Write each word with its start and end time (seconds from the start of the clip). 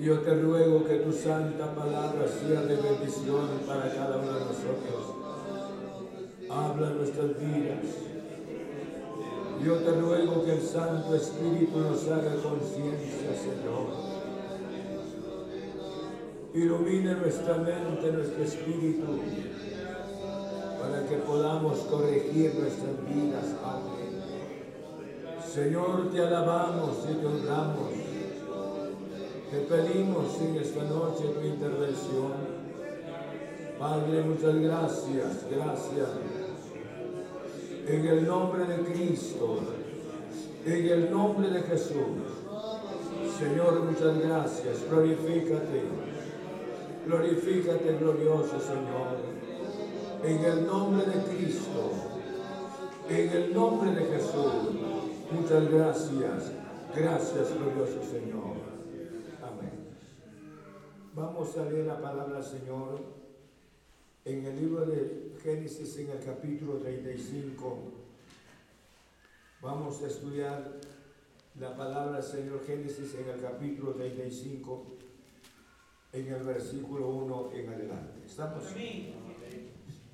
Yo 0.00 0.20
te 0.20 0.32
ruego 0.34 0.84
que 0.84 0.96
tu 0.98 1.12
santa 1.12 1.74
palabra 1.74 2.26
sea 2.28 2.62
de 2.62 2.76
bendición 2.76 3.48
para 3.66 3.92
cada 3.92 4.18
uno 4.18 4.32
de 4.32 4.44
nosotros. 4.44 5.14
Habla 6.48 6.90
nuestras 6.90 7.38
vidas. 7.40 7.84
Yo 9.64 9.74
te 9.78 9.90
ruego 10.00 10.44
que 10.44 10.52
el 10.52 10.62
Santo 10.62 11.16
Espíritu 11.16 11.78
nos 11.80 12.06
haga 12.06 12.36
conciencia, 12.36 13.34
Señor. 13.34 14.07
Ilumine 16.54 17.14
nuestra 17.14 17.56
mente, 17.58 18.10
nuestro 18.10 18.42
espíritu, 18.42 19.20
para 20.80 21.06
que 21.06 21.16
podamos 21.16 21.78
corregir 21.80 22.54
nuestras 22.54 23.14
vidas, 23.14 23.44
Padre. 23.62 23.98
Señor, 25.46 26.10
te 26.10 26.20
alabamos 26.20 26.96
y 27.10 27.14
te 27.14 27.26
honramos. 27.26 27.92
Te 29.50 29.58
pedimos 29.60 30.40
en 30.40 30.56
esta 30.56 30.84
noche 30.84 31.24
tu 31.28 31.46
intervención. 31.46 32.32
Padre, 33.78 34.22
muchas 34.22 34.54
gracias, 34.56 35.46
gracias. 35.50 36.08
En 37.86 38.06
el 38.06 38.26
nombre 38.26 38.64
de 38.64 38.84
Cristo, 38.84 39.58
en 40.64 40.86
el 40.86 41.10
nombre 41.10 41.50
de 41.50 41.62
Jesús. 41.62 42.38
Señor, 43.38 43.84
muchas 43.84 44.18
gracias. 44.18 44.88
Glorifícate. 44.90 46.07
Glorifícate, 47.08 47.96
glorioso 47.96 48.60
Señor. 48.60 49.16
En 50.22 50.44
el 50.44 50.66
nombre 50.66 51.06
de 51.06 51.24
Cristo, 51.24 51.90
en 53.08 53.30
el 53.30 53.54
nombre 53.54 53.92
de 53.92 54.04
Jesús. 54.04 54.52
Muchas 55.32 55.70
gracias. 55.70 56.52
Gracias, 56.94 57.54
glorioso 57.54 58.02
Señor. 58.02 58.58
Vamos 61.14 61.56
a 61.56 61.64
leer 61.64 61.86
la 61.86 61.98
palabra 61.98 62.42
Señor 62.42 63.00
en 64.26 64.44
el 64.44 64.60
libro 64.60 64.84
de 64.84 65.32
Génesis 65.42 65.96
en 66.00 66.10
el 66.10 66.22
capítulo 66.22 66.74
35. 66.74 67.78
Vamos 69.62 70.02
a 70.02 70.08
estudiar 70.08 70.78
la 71.58 71.74
palabra 71.74 72.20
Señor 72.20 72.60
Génesis 72.66 73.14
en 73.14 73.30
el 73.30 73.40
capítulo 73.40 73.92
35, 73.92 74.97
en 76.12 76.32
el 76.32 76.42
versículo 76.42 77.08
1 77.08 77.50
en 77.54 77.68
adelante. 77.68 78.20
¿Estamos? 78.26 78.64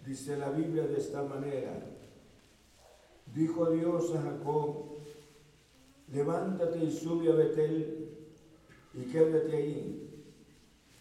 Dice 0.06 0.36
la 0.36 0.50
Biblia 0.50 0.86
de 0.86 0.98
esta 0.98 1.22
manera. 1.22 1.72
Dijo 3.34 3.70
Dios 3.70 4.14
a 4.14 4.22
Jacob, 4.22 4.98
levántate 6.12 6.84
y 6.84 6.90
sube 6.90 7.32
a 7.32 7.34
Betel 7.34 8.10
y 8.92 9.02
quédate 9.04 9.56
ahí 9.56 10.04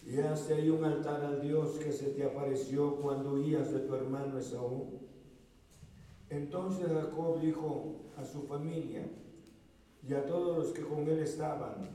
y 0.06 0.20
hace 0.20 0.56
ahí 0.56 0.70
un 0.70 0.84
altar 0.84 1.24
al 1.24 1.42
Dios 1.42 1.78
que 1.80 1.92
se 1.92 2.10
te 2.12 2.24
apareció 2.24 2.98
cuando 2.98 3.34
huías 3.34 3.72
de 3.72 3.80
tu 3.80 3.96
hermano 3.96 4.38
Esaú. 4.38 5.00
Entonces 6.30 6.88
Jacob 6.88 7.40
dijo 7.40 7.96
a 8.18 8.26
su 8.26 8.44
familia 8.44 9.06
y 10.08 10.14
a 10.14 10.26
todos 10.26 10.58
los 10.58 10.74
que 10.74 10.82
con 10.82 11.08
él 11.08 11.20
estaban, 11.20 11.90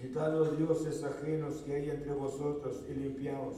quitad 0.00 0.32
los 0.32 0.56
dioses 0.58 1.02
ajenos 1.04 1.56
que 1.62 1.74
hay 1.74 1.90
entre 1.90 2.12
vosotros 2.12 2.82
y 2.88 2.94
limpiaos 2.94 3.54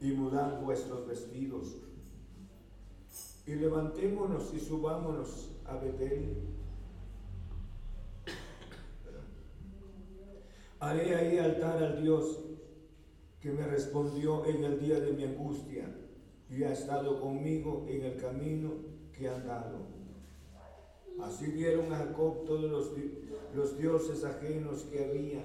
y 0.00 0.12
mudad 0.12 0.60
vuestros 0.62 1.06
vestidos. 1.06 1.76
Y 3.46 3.54
levantémonos 3.54 4.52
y 4.54 4.60
subámonos 4.60 5.50
a 5.64 5.76
Betel. 5.76 6.36
Haré 10.80 11.14
ahí 11.14 11.38
altar 11.38 11.82
al 11.82 12.02
Dios 12.02 12.40
que 13.40 13.52
me 13.52 13.66
respondió 13.66 14.44
en 14.46 14.64
el 14.64 14.80
día 14.80 15.00
de 15.00 15.12
mi 15.12 15.24
angustia 15.24 15.88
y 16.50 16.64
ha 16.64 16.72
estado 16.72 17.20
conmigo 17.20 17.86
en 17.88 18.04
el 18.04 18.16
camino 18.20 18.72
que 19.12 19.24
he 19.24 19.28
andado. 19.28 19.95
Así 21.22 21.46
vieron 21.46 21.92
a 21.92 21.98
Jacob 21.98 22.44
todos 22.44 22.70
los, 22.70 22.92
los 23.54 23.78
dioses 23.78 24.24
ajenos 24.24 24.82
que 24.84 25.04
había 25.04 25.44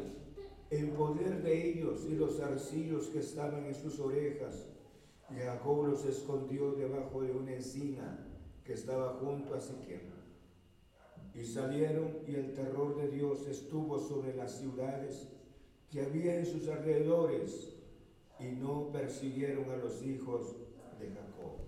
en 0.70 0.92
poder 0.92 1.42
de 1.44 1.70
ellos 1.70 2.06
y 2.10 2.16
los 2.16 2.40
arcillos 2.40 3.08
que 3.08 3.20
estaban 3.20 3.66
en 3.66 3.76
sus 3.76 4.00
orejas. 4.00 4.68
Y 5.30 5.36
Jacob 5.36 5.88
los 5.88 6.06
escondió 6.06 6.72
debajo 6.74 7.22
de 7.22 7.32
una 7.32 7.54
encina 7.54 8.28
que 8.66 8.74
estaba 8.74 9.14
junto 9.14 9.54
a 9.56 9.60
Siquem. 9.60 10.12
Y 11.34 11.46
salieron 11.46 12.20
y 12.28 12.36
el 12.36 12.54
terror 12.54 12.98
de 12.98 13.10
Dios 13.10 13.48
estuvo 13.48 13.98
sobre 14.00 14.36
las 14.36 14.60
ciudades 14.60 15.30
que 15.90 16.02
había 16.02 16.38
en 16.38 16.46
sus 16.46 16.68
alrededores 16.68 17.74
y 18.40 18.52
no 18.56 18.92
persiguieron 18.92 19.70
a 19.70 19.78
los 19.78 20.04
hijos 20.04 20.56
de 21.00 21.08
Jacob. 21.08 21.60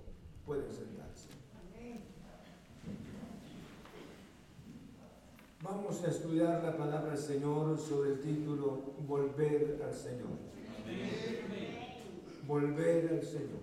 Pueden 0.45 0.71
sentarse. 0.71 1.02
Vamos 5.63 6.04
a 6.04 6.10
estudiar 6.10 6.62
la 6.62 6.75
palabra 6.75 7.12
del 7.12 7.18
Señor 7.18 7.80
sobre 7.80 8.10
el 8.10 8.19
título 8.19 8.95
Volver 9.07 9.81
al 9.81 9.94
Señor. 9.94 10.27
Volver 12.45 13.13
al 13.13 13.24
Señor. 13.24 13.62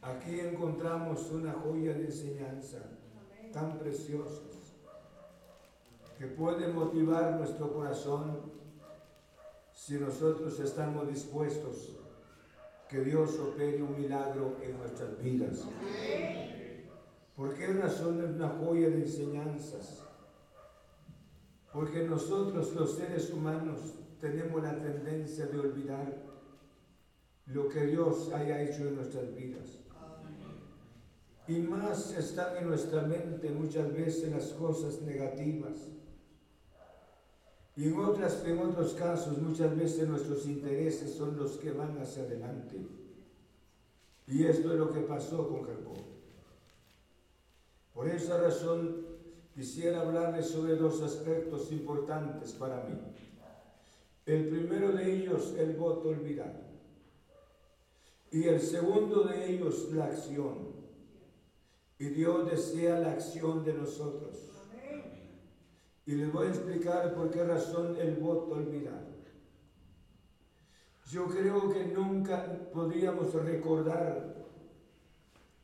Aquí 0.00 0.40
encontramos 0.40 1.30
una 1.32 1.52
joya 1.52 1.92
de 1.92 2.06
enseñanza 2.06 2.78
tan 3.52 3.78
preciosa 3.78 4.40
que 6.18 6.28
puede 6.28 6.68
motivar 6.68 7.36
nuestro 7.36 7.74
corazón 7.74 8.40
si 9.74 9.98
nosotros 9.98 10.58
estamos 10.60 11.08
dispuestos 11.08 11.94
que 12.88 13.00
Dios 13.00 13.38
opere 13.38 13.82
un 13.82 14.00
milagro 14.00 14.56
en 14.62 14.78
nuestras 14.78 15.22
vidas. 15.22 15.66
¿Por 17.36 17.52
qué 17.52 17.66
razón 17.66 18.24
es 18.24 18.30
una 18.30 18.48
joya 18.48 18.88
de 18.88 19.02
enseñanzas? 19.02 20.05
Porque 21.76 22.04
nosotros 22.04 22.72
los 22.72 22.92
seres 22.92 23.30
humanos 23.30 23.80
tenemos 24.18 24.62
la 24.62 24.80
tendencia 24.80 25.44
de 25.44 25.58
olvidar 25.58 26.22
lo 27.48 27.68
que 27.68 27.84
Dios 27.84 28.32
haya 28.32 28.62
hecho 28.62 28.88
en 28.88 28.96
nuestras 28.96 29.36
vidas. 29.36 29.80
Y 31.46 31.58
más 31.58 32.16
están 32.16 32.56
en 32.56 32.68
nuestra 32.68 33.02
mente 33.02 33.50
muchas 33.50 33.92
veces 33.92 34.32
las 34.32 34.46
cosas 34.54 35.02
negativas. 35.02 35.76
Y 37.76 37.88
en, 37.88 37.98
otras, 37.98 38.42
en 38.46 38.58
otros 38.58 38.94
casos 38.94 39.36
muchas 39.36 39.76
veces 39.76 40.08
nuestros 40.08 40.46
intereses 40.46 41.12
son 41.12 41.36
los 41.36 41.58
que 41.58 41.72
van 41.72 41.98
hacia 41.98 42.22
adelante. 42.22 42.86
Y 44.26 44.44
esto 44.44 44.72
es 44.72 44.78
lo 44.78 44.90
que 44.94 45.00
pasó 45.00 45.46
con 45.46 45.64
Jacob. 45.64 46.02
Por 47.92 48.08
esa 48.08 48.40
razón 48.40 49.05
quisiera 49.56 50.02
hablarles 50.02 50.48
sobre 50.48 50.76
dos 50.76 51.00
aspectos 51.00 51.72
importantes 51.72 52.52
para 52.52 52.84
mí. 52.84 52.94
El 54.26 54.48
primero 54.48 54.92
de 54.92 55.10
ellos, 55.10 55.54
el 55.56 55.74
voto 55.76 56.10
olvidado. 56.10 56.60
Y 58.30 58.44
el 58.44 58.60
segundo 58.60 59.24
de 59.24 59.50
ellos, 59.50 59.90
la 59.92 60.06
acción. 60.06 60.74
Y 61.98 62.08
Dios 62.10 62.50
desea 62.50 63.00
la 63.00 63.12
acción 63.12 63.64
de 63.64 63.72
nosotros. 63.72 64.36
Y 66.04 66.12
les 66.12 66.30
voy 66.30 66.48
a 66.48 66.50
explicar 66.50 67.14
por 67.14 67.30
qué 67.30 67.42
razón 67.42 67.96
el 67.98 68.16
voto 68.16 68.56
olvidado. 68.56 69.06
Yo 71.10 71.28
creo 71.28 71.72
que 71.72 71.86
nunca 71.86 72.68
podríamos 72.74 73.32
recordar 73.32 74.36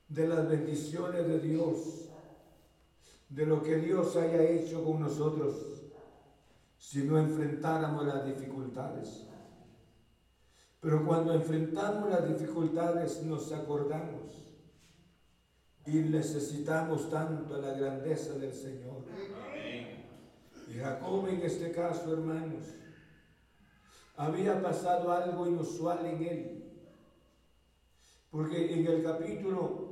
de 0.08 0.28
las 0.28 0.48
bendiciones 0.48 1.26
de 1.26 1.40
Dios, 1.40 2.08
de 3.32 3.46
lo 3.46 3.62
que 3.62 3.76
Dios 3.76 4.14
haya 4.16 4.42
hecho 4.42 4.84
con 4.84 5.00
nosotros, 5.00 5.54
si 6.76 7.04
no 7.04 7.18
enfrentáramos 7.18 8.06
las 8.06 8.26
dificultades. 8.26 9.26
Pero 10.80 11.06
cuando 11.06 11.32
enfrentamos 11.32 12.10
las 12.10 12.28
dificultades 12.28 13.22
nos 13.22 13.50
acordamos 13.52 14.52
y 15.86 15.92
necesitamos 15.92 17.08
tanto 17.08 17.56
la 17.58 17.72
grandeza 17.72 18.34
del 18.34 18.52
Señor. 18.52 19.04
Y 20.68 20.74
Jacob 20.74 21.26
en 21.28 21.42
este 21.42 21.72
caso, 21.72 22.12
hermanos, 22.12 22.64
había 24.16 24.60
pasado 24.60 25.10
algo 25.10 25.46
inusual 25.46 26.04
en 26.04 26.22
él. 26.22 26.58
Porque 28.30 28.74
en 28.74 28.86
el 28.86 29.02
capítulo, 29.02 29.91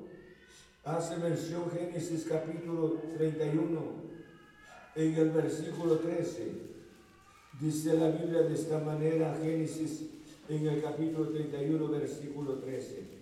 hace 0.84 1.16
mención 1.18 1.70
Génesis 1.70 2.26
capítulo 2.28 3.00
31, 3.16 3.80
en 4.96 5.14
el 5.14 5.30
versículo 5.30 5.98
13, 5.98 6.52
dice 7.60 7.94
la 7.94 8.10
Biblia 8.10 8.42
de 8.42 8.54
esta 8.54 8.78
manera, 8.78 9.36
Génesis 9.42 10.06
en 10.48 10.66
el 10.66 10.82
capítulo 10.82 11.28
31, 11.28 11.88
versículo 11.88 12.54
13. 12.54 13.20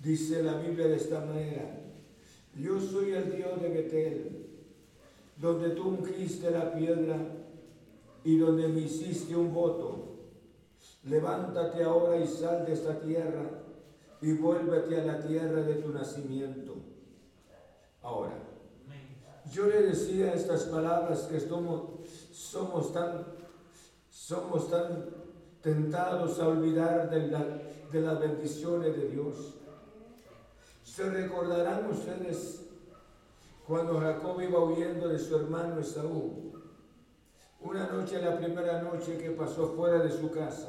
Dice 0.00 0.42
la 0.42 0.58
Biblia 0.58 0.88
de 0.88 0.96
esta 0.96 1.24
manera, 1.24 1.80
yo 2.56 2.80
soy 2.80 3.12
el 3.12 3.36
Dios 3.36 3.62
de 3.62 3.68
Betel, 3.68 4.46
donde 5.40 5.70
tú 5.70 5.88
ungiste 5.88 6.50
la 6.50 6.74
piedra 6.74 7.16
y 8.22 8.36
donde 8.36 8.68
me 8.68 8.80
hiciste 8.80 9.34
un 9.34 9.54
voto. 9.54 10.16
Levántate 11.04 11.82
ahora 11.84 12.18
y 12.18 12.26
sal 12.26 12.66
de 12.66 12.72
esta 12.74 13.00
tierra 13.00 13.63
y 14.24 14.32
vuélvete 14.32 14.98
a 14.98 15.04
la 15.04 15.20
tierra 15.20 15.60
de 15.60 15.74
tu 15.74 15.90
nacimiento. 15.90 16.76
Ahora, 18.00 18.32
yo 19.52 19.66
le 19.66 19.82
decía 19.82 20.32
estas 20.32 20.62
palabras 20.62 21.24
que 21.24 21.38
somos, 21.38 22.08
somos, 22.32 22.90
tan, 22.94 23.26
somos 24.08 24.70
tan 24.70 25.10
tentados 25.60 26.40
a 26.40 26.48
olvidar 26.48 27.10
de, 27.10 27.28
de 27.92 28.00
las 28.00 28.18
bendiciones 28.18 28.96
de 28.96 29.08
Dios. 29.10 29.56
Se 30.82 31.04
recordarán 31.10 31.90
ustedes 31.90 32.62
cuando 33.66 34.00
Jacob 34.00 34.40
iba 34.40 34.64
huyendo 34.64 35.08
de 35.08 35.18
su 35.18 35.36
hermano 35.36 35.80
Esaú. 35.80 36.54
Una 37.60 37.88
noche, 37.88 38.22
la 38.22 38.38
primera 38.38 38.80
noche 38.80 39.18
que 39.18 39.32
pasó 39.32 39.74
fuera 39.76 39.98
de 39.98 40.10
su 40.10 40.30
casa, 40.30 40.68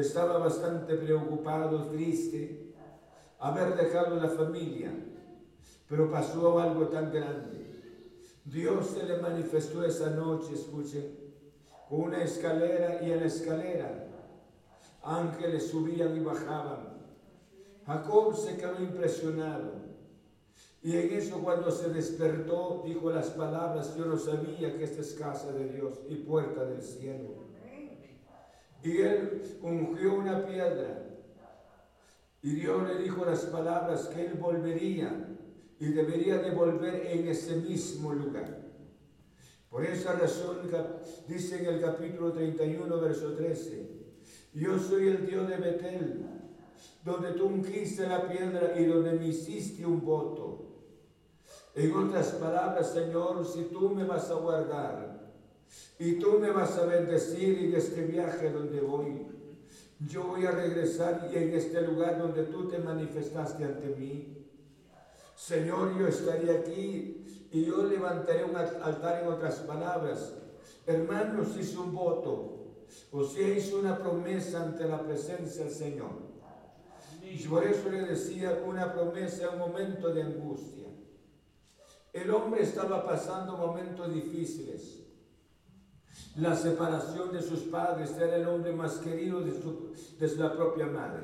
estaba 0.00 0.38
bastante 0.38 0.96
preocupado, 0.96 1.86
triste, 1.86 2.74
haber 3.38 3.76
dejado 3.76 4.16
la 4.16 4.28
familia, 4.28 4.92
pero 5.88 6.10
pasó 6.10 6.58
algo 6.58 6.88
tan 6.88 7.12
grande. 7.12 7.64
Dios 8.44 8.88
se 8.88 9.04
le 9.04 9.18
manifestó 9.18 9.84
esa 9.84 10.10
noche, 10.10 10.52
escuchen, 10.54 11.16
con 11.88 12.00
una 12.02 12.22
escalera 12.22 13.02
y 13.02 13.12
en 13.12 13.20
la 13.20 13.26
escalera 13.26 14.00
ángeles 15.02 15.68
subían 15.68 16.16
y 16.16 16.20
bajaban 16.20 16.94
Jacob 17.86 18.34
se 18.34 18.56
quedó 18.56 18.82
impresionado. 18.82 19.72
Y 20.82 20.96
en 20.96 21.14
eso 21.14 21.42
cuando 21.42 21.70
se 21.70 21.90
despertó 21.90 22.82
dijo 22.84 23.10
las 23.10 23.30
palabras, 23.30 23.96
yo 23.96 24.06
no 24.06 24.18
sabía 24.18 24.76
que 24.76 24.84
esta 24.84 25.00
es 25.00 25.14
casa 25.14 25.52
de 25.52 25.68
Dios 25.70 26.00
y 26.08 26.16
puerta 26.16 26.64
del 26.64 26.82
cielo. 26.82 27.43
Y 28.84 28.98
él 28.98 29.58
ungió 29.62 30.14
una 30.14 30.46
piedra. 30.46 31.04
Y 32.42 32.50
Dios 32.56 32.86
le 32.86 33.02
dijo 33.02 33.24
las 33.24 33.40
palabras 33.46 34.08
que 34.08 34.26
él 34.26 34.34
volvería 34.34 35.26
y 35.80 35.86
debería 35.86 36.38
de 36.38 36.50
volver 36.50 37.06
en 37.06 37.26
ese 37.26 37.56
mismo 37.56 38.12
lugar. 38.12 38.62
Por 39.70 39.84
esa 39.84 40.12
razón 40.12 40.58
dice 41.26 41.60
en 41.60 41.74
el 41.74 41.80
capítulo 41.80 42.32
31, 42.32 43.00
verso 43.00 43.32
13, 43.32 43.88
yo 44.52 44.78
soy 44.78 45.08
el 45.08 45.26
Dios 45.26 45.48
de 45.48 45.56
Betel 45.56 46.26
donde 47.04 47.32
tú 47.32 47.46
ungiste 47.46 48.06
la 48.06 48.28
piedra 48.28 48.78
y 48.78 48.86
donde 48.86 49.12
me 49.12 49.28
hiciste 49.28 49.84
un 49.84 50.04
voto. 50.04 50.60
En 51.74 51.94
otras 51.94 52.28
palabras, 52.32 52.92
Señor, 52.92 53.44
si 53.44 53.64
tú 53.64 53.90
me 53.90 54.04
vas 54.04 54.30
a 54.30 54.34
guardar, 54.34 55.13
Y 55.98 56.18
tú 56.18 56.38
me 56.40 56.50
vas 56.50 56.76
a 56.78 56.86
bendecir 56.86 57.58
en 57.58 57.74
este 57.74 58.02
viaje 58.02 58.50
donde 58.50 58.80
voy. 58.80 59.26
Yo 60.00 60.24
voy 60.24 60.44
a 60.44 60.50
regresar 60.50 61.30
y 61.32 61.36
en 61.36 61.54
este 61.54 61.80
lugar 61.82 62.18
donde 62.18 62.44
tú 62.44 62.68
te 62.68 62.78
manifestaste 62.78 63.64
ante 63.64 63.86
mí. 63.96 64.48
Señor, 65.36 65.98
yo 65.98 66.06
estaré 66.08 66.58
aquí 66.58 67.48
y 67.50 67.64
yo 67.64 67.84
levantaré 67.84 68.44
un 68.44 68.56
altar 68.56 69.22
en 69.22 69.28
otras 69.28 69.60
palabras. 69.60 70.34
Hermanos, 70.86 71.56
hizo 71.58 71.82
un 71.82 71.94
voto, 71.94 72.84
o 73.10 73.24
sea, 73.24 73.48
hizo 73.48 73.78
una 73.78 73.98
promesa 73.98 74.62
ante 74.62 74.86
la 74.86 75.02
presencia 75.02 75.64
del 75.64 75.72
Señor. 75.72 76.34
Y 77.22 77.38
por 77.46 77.64
eso 77.64 77.88
le 77.90 78.02
decía 78.02 78.62
una 78.66 78.92
promesa 78.92 79.44
en 79.44 79.54
un 79.54 79.58
momento 79.70 80.12
de 80.12 80.22
angustia. 80.22 80.88
El 82.12 82.30
hombre 82.30 82.62
estaba 82.62 83.04
pasando 83.04 83.56
momentos 83.56 84.12
difíciles. 84.12 85.03
La 86.36 86.56
separación 86.56 87.32
de 87.32 87.42
sus 87.42 87.60
padres 87.60 88.10
era 88.16 88.36
el 88.36 88.48
hombre 88.48 88.72
más 88.72 88.94
querido 88.98 89.40
de 89.40 89.52
su, 89.52 89.92
de 90.18 90.36
la 90.36 90.52
propia 90.54 90.86
madre. 90.86 91.22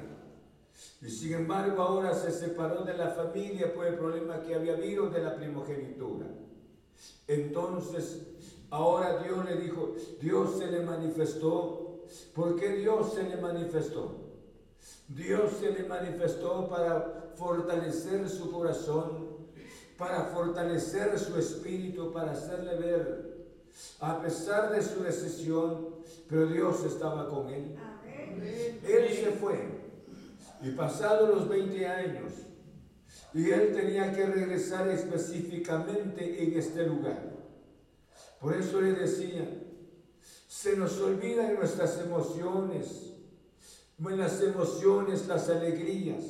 Y 1.03 1.11
sin 1.11 1.35
embargo 1.35 1.83
ahora 1.83 2.15
se 2.15 2.31
separó 2.31 2.85
de 2.85 2.97
la 2.97 3.09
familia 3.09 3.75
por 3.75 3.87
el 3.87 3.95
problema 3.95 4.41
que 4.41 4.55
había 4.55 4.75
habido 4.75 5.11
de 5.11 5.23
la 5.23 5.35
primogenitura. 5.35 6.27
Entonces, 7.27 8.23
ahora 8.71 9.23
Dios 9.23 9.45
le 9.45 9.57
dijo, 9.57 9.95
Dios 10.21 10.59
se 10.59 10.67
le 10.69 10.81
manifestó. 10.81 12.05
¿Por 12.35 12.57
qué 12.57 12.77
Dios 12.77 13.15
se 13.15 13.25
le 13.25 13.37
manifestó? 13.37 14.31
Dios 15.09 15.53
se 15.59 15.73
le 15.73 15.85
manifestó 15.85 16.69
para 16.69 17.33
fortalecer 17.35 18.29
su 18.29 18.51
corazón, 18.51 19.29
para 19.99 20.25
fortalecer 20.27 21.19
su 21.19 21.37
espíritu, 21.37 22.13
para 22.13 22.33
hacerle 22.33 22.77
ver, 22.77 23.30
a 24.01 24.21
pesar 24.21 24.71
de 24.73 24.83
su 24.83 25.03
decisión, 25.03 25.89
pero 26.29 26.47
Dios 26.47 26.85
estaba 26.85 27.29
con 27.29 27.49
él. 27.49 27.77
Él 28.85 29.15
se 29.15 29.33
fue 29.33 29.81
y 30.63 30.71
pasados 30.73 31.29
los 31.31 31.49
20 31.49 31.87
años, 31.87 32.33
y 33.33 33.51
él 33.51 33.73
tenía 33.75 34.13
que 34.13 34.27
regresar 34.27 34.89
específicamente 34.89 36.43
en 36.43 36.59
este 36.59 36.87
lugar. 36.87 37.31
Por 38.41 38.55
eso 38.55 38.81
le 38.81 38.93
decía, 38.93 39.49
se 40.49 40.77
nos 40.77 40.99
olvidan 40.99 41.55
nuestras 41.55 41.99
emociones, 42.01 43.13
las 43.99 44.41
emociones, 44.43 45.27
las 45.29 45.49
alegrías. 45.49 46.25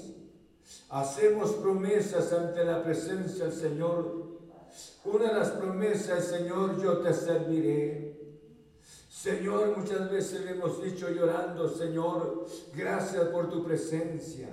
Hacemos 0.88 1.52
promesas 1.52 2.32
ante 2.32 2.64
la 2.64 2.82
presencia 2.82 3.46
del 3.46 3.52
Señor. 3.52 4.29
Una 5.04 5.32
de 5.32 5.38
las 5.38 5.50
promesas, 5.50 6.24
Señor, 6.26 6.80
yo 6.82 6.98
te 6.98 7.14
serviré. 7.14 8.10
Señor, 9.08 9.76
muchas 9.76 10.10
veces 10.10 10.44
le 10.44 10.52
hemos 10.52 10.82
dicho 10.82 11.10
llorando, 11.10 11.68
Señor, 11.68 12.46
gracias 12.74 13.24
por 13.28 13.50
tu 13.50 13.64
presencia. 13.64 14.48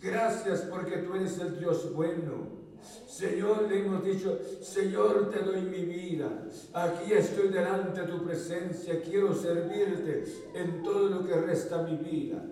Gracias 0.00 0.60
porque 0.62 0.98
tú 0.98 1.14
eres 1.14 1.38
el 1.38 1.58
Dios 1.58 1.92
bueno. 1.94 2.66
Señor, 3.06 3.62
le 3.68 3.80
hemos 3.80 4.04
dicho, 4.04 4.38
Señor, 4.62 5.30
te 5.30 5.40
doy 5.40 5.62
mi 5.62 5.84
vida. 5.84 6.28
Aquí 6.74 7.12
estoy 7.12 7.48
delante 7.48 8.02
de 8.02 8.08
tu 8.08 8.24
presencia. 8.24 9.00
Quiero 9.02 9.34
servirte 9.34 10.24
en 10.54 10.82
todo 10.82 11.08
lo 11.08 11.26
que 11.26 11.34
resta 11.34 11.82
mi 11.82 11.96
vida. 11.96 12.44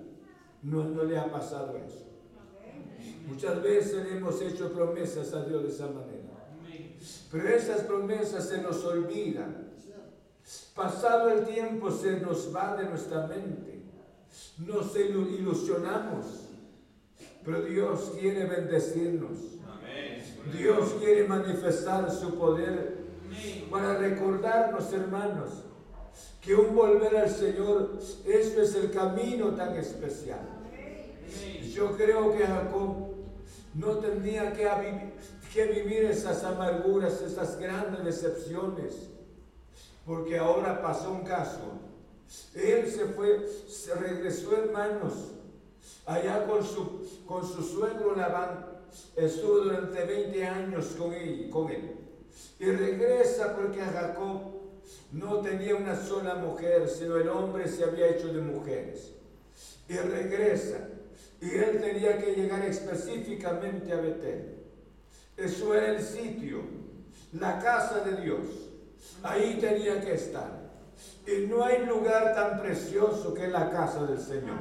No, 0.62 0.84
no 0.84 1.04
le 1.04 1.18
ha 1.18 1.30
pasado 1.30 1.76
eso. 1.76 2.06
Muchas 3.28 3.62
veces 3.62 4.04
le 4.04 4.16
hemos 4.16 4.40
hecho 4.40 4.73
promesas 4.73 5.32
a 5.34 5.44
Dios 5.44 5.62
de 5.62 5.68
esa 5.68 5.87
manera. 5.87 6.24
Pero 7.30 7.49
esas 7.49 7.82
promesas 7.82 8.49
se 8.49 8.62
nos 8.62 8.84
olvidan. 8.84 9.73
Pasado 10.75 11.30
el 11.30 11.44
tiempo 11.44 11.90
se 11.90 12.20
nos 12.20 12.54
va 12.54 12.76
de 12.76 12.84
nuestra 12.84 13.26
mente. 13.26 13.82
Nos 14.58 14.96
ilusionamos. 14.96 16.26
Pero 17.44 17.62
Dios 17.62 18.12
quiere 18.18 18.46
bendecirnos. 18.46 19.38
Dios 20.56 20.94
quiere 20.99 21.26
manifestar 21.26 22.11
su 22.11 22.34
poder 22.34 23.04
para 23.70 23.99
recordarnos, 23.99 24.92
hermanos, 24.92 25.50
que 26.40 26.54
un 26.54 26.75
volver 26.75 27.16
al 27.16 27.30
Señor, 27.30 27.99
eso 28.26 28.62
es 28.62 28.75
el 28.75 28.90
camino 28.90 29.54
tan 29.54 29.76
especial. 29.76 30.40
Yo 31.73 31.96
creo 31.96 32.37
que 32.37 32.46
Jacob 32.46 33.14
no 33.75 33.99
tendría 33.99 34.52
que, 34.52 34.68
que 35.54 35.66
vivir 35.66 36.06
esas 36.06 36.42
amarguras, 36.42 37.23
esas 37.23 37.56
grandes 37.61 38.04
decepciones, 38.04 39.08
porque 40.04 40.37
ahora 40.37 40.82
pasó 40.82 41.12
un 41.12 41.23
caso. 41.23 41.61
Él 42.54 42.90
se 42.90 43.06
fue, 43.06 43.46
se 43.68 43.94
regresó, 43.94 44.56
hermanos, 44.56 45.12
allá 46.06 46.44
con 46.49 46.64
su, 46.64 47.23
con 47.25 47.46
su 47.46 47.62
suegro 47.62 48.16
Labán 48.16 48.66
estuvo 49.14 49.58
durante 49.58 50.04
20 50.04 50.44
años 50.44 50.87
con 50.99 51.12
él, 51.12 51.49
con 51.50 51.70
él. 51.70 51.99
Y 52.58 52.64
regresa 52.73 53.54
porque 53.56 53.80
a 53.80 53.87
Jacob 53.87 54.40
no 55.12 55.40
tenía 55.40 55.76
una 55.76 55.94
sola 55.94 56.34
mujer, 56.34 56.88
sino 56.88 57.16
el 57.16 57.28
hombre 57.28 57.68
se 57.68 57.84
había 57.84 58.08
hecho 58.08 58.32
de 58.32 58.40
mujeres. 58.40 59.12
Y 59.88 59.94
regresa. 59.94 60.88
Y 61.40 61.50
él 61.50 61.80
tenía 61.80 62.18
que 62.18 62.34
llegar 62.34 62.64
específicamente 62.64 63.92
a 63.92 64.00
Betel. 64.00 64.53
Eso 65.37 65.75
era 65.75 65.88
el 65.91 66.03
sitio, 66.03 66.62
la 67.33 67.59
casa 67.59 68.00
de 68.00 68.23
Dios. 68.23 68.41
Ahí 69.23 69.59
tenía 69.61 70.00
que 70.00 70.14
estar. 70.14 70.64
Y 71.26 71.47
no 71.47 71.64
hay 71.64 71.85
lugar 71.87 72.35
tan 72.35 72.61
precioso 72.61 73.35
que 73.35 73.49
la 73.49 73.71
casa 73.71 74.07
del 74.07 74.19
Señor. 74.19 74.59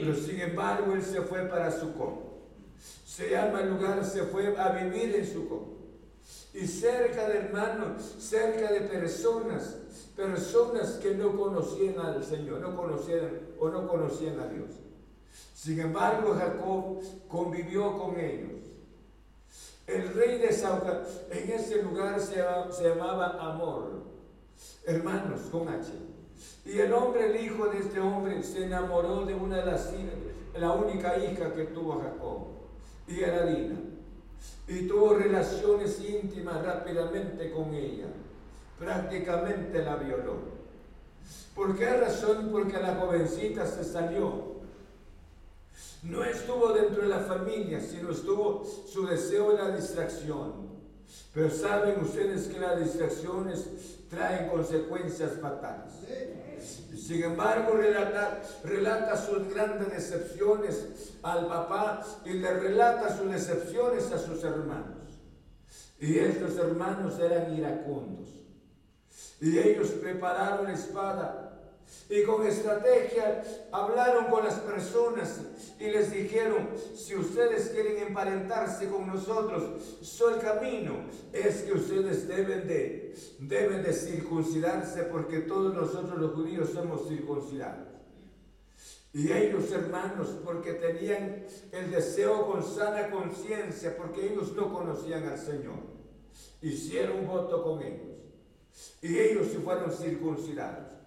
Pero 0.00 0.14
sin 0.14 0.40
embargo, 0.40 0.92
él 0.94 1.02
se 1.02 1.22
fue 1.22 1.42
para 1.42 1.70
su 1.70 1.86
Sucot 1.86 2.34
se 3.14 3.30
llama 3.30 3.60
el 3.60 3.70
lugar, 3.70 4.04
se 4.04 4.24
fue 4.24 4.56
a 4.58 4.70
vivir 4.70 5.14
en 5.14 5.24
su 5.24 5.46
Y 6.52 6.66
cerca 6.66 7.28
de 7.28 7.38
hermanos, 7.38 8.02
cerca 8.18 8.72
de 8.72 8.80
personas, 8.80 9.76
personas 10.16 10.94
que 10.94 11.14
no 11.14 11.36
conocían 11.36 12.00
al 12.00 12.24
Señor, 12.24 12.58
no 12.58 12.74
conocían 12.74 13.38
o 13.60 13.68
no 13.68 13.86
conocían 13.86 14.40
a 14.40 14.48
Dios. 14.48 14.70
Sin 15.54 15.78
embargo, 15.78 16.34
Jacob 16.34 17.00
convivió 17.28 17.96
con 17.96 18.18
ellos. 18.18 18.50
El 19.86 20.14
rey 20.14 20.38
de 20.38 20.52
Sauca, 20.52 21.02
en 21.30 21.50
ese 21.50 21.82
lugar 21.82 22.18
se, 22.20 22.42
se 22.70 22.88
llamaba 22.88 23.36
Amor, 23.38 24.04
hermanos 24.86 25.42
con 25.50 25.68
H. 25.68 25.92
Y 26.64 26.78
el 26.78 26.92
hombre, 26.92 27.26
el 27.26 27.44
hijo 27.44 27.66
de 27.66 27.78
este 27.78 28.00
hombre, 28.00 28.42
se 28.42 28.64
enamoró 28.64 29.26
de 29.26 29.34
una 29.34 29.58
de 29.58 29.66
las 29.66 29.92
hijas, 29.92 30.14
la 30.58 30.72
única 30.72 31.18
hija 31.18 31.52
que 31.52 31.64
tuvo 31.64 32.00
Jacob 32.00 32.54
y 33.06 33.20
era 33.20 33.44
Dina. 33.44 33.76
Y 34.66 34.86
tuvo 34.88 35.14
relaciones 35.14 36.00
íntimas 36.00 36.64
rápidamente 36.64 37.50
con 37.52 37.74
ella. 37.74 38.06
Prácticamente 38.78 39.82
la 39.82 39.96
violó. 39.96 40.54
¿Por 41.54 41.76
qué 41.76 41.96
razón? 41.96 42.48
Porque 42.50 42.80
la 42.80 42.94
jovencita 42.96 43.66
se 43.66 43.84
salió. 43.84 44.53
No 46.02 46.22
estuvo 46.22 46.72
dentro 46.72 47.02
de 47.02 47.08
la 47.08 47.20
familia, 47.20 47.80
sino 47.80 48.10
estuvo 48.10 48.64
su 48.64 49.06
deseo 49.06 49.52
de 49.52 49.62
la 49.62 49.74
distracción. 49.74 50.74
Pero 51.32 51.50
saben 51.50 52.00
ustedes 52.00 52.46
que 52.48 52.60
las 52.60 52.78
distracciones 52.78 53.66
traen 54.10 54.48
consecuencias 54.48 55.32
fatales. 55.40 55.92
Sin 56.96 57.22
embargo, 57.22 57.72
relata, 57.72 58.42
relata 58.62 59.16
sus 59.16 59.48
grandes 59.52 59.90
decepciones 59.90 61.14
al 61.22 61.46
papá 61.46 62.02
y 62.24 62.34
le 62.34 62.52
relata 62.54 63.16
sus 63.16 63.30
decepciones 63.30 64.10
a 64.12 64.18
sus 64.18 64.42
hermanos. 64.44 65.04
Y 65.98 66.18
estos 66.18 66.56
hermanos 66.56 67.18
eran 67.18 67.54
iracundos. 67.56 68.28
Y 69.40 69.58
ellos 69.58 69.88
prepararon 69.90 70.70
espada 70.70 71.43
y 72.08 72.22
con 72.24 72.46
estrategia 72.46 73.42
hablaron 73.72 74.26
con 74.26 74.44
las 74.44 74.60
personas 74.60 75.40
y 75.78 75.84
les 75.84 76.12
dijeron, 76.12 76.68
si 76.94 77.16
ustedes 77.16 77.70
quieren 77.70 78.08
emparentarse 78.08 78.88
con 78.88 79.06
nosotros, 79.06 79.98
su 80.02 80.24
camino 80.40 81.06
es 81.32 81.62
que 81.62 81.72
ustedes 81.72 82.28
deben 82.28 82.68
de, 82.68 83.14
deben 83.38 83.82
de 83.82 83.92
circuncidarse 83.92 85.04
porque 85.04 85.40
todos 85.40 85.74
nosotros 85.74 86.18
los 86.18 86.34
judíos 86.34 86.70
somos 86.70 87.08
circuncidados. 87.08 87.88
Y 89.14 89.32
ellos, 89.32 89.70
hermanos, 89.70 90.28
porque 90.44 90.74
tenían 90.74 91.46
el 91.70 91.90
deseo 91.90 92.50
con 92.50 92.64
sana 92.64 93.10
conciencia, 93.10 93.96
porque 93.96 94.32
ellos 94.32 94.52
no 94.54 94.72
conocían 94.72 95.26
al 95.28 95.38
Señor, 95.38 95.78
hicieron 96.60 97.24
voto 97.24 97.62
con 97.62 97.80
ellos. 97.80 98.18
Y 99.00 99.16
ellos 99.16 99.46
se 99.48 99.60
fueron 99.60 99.92
circuncidados. 99.92 101.03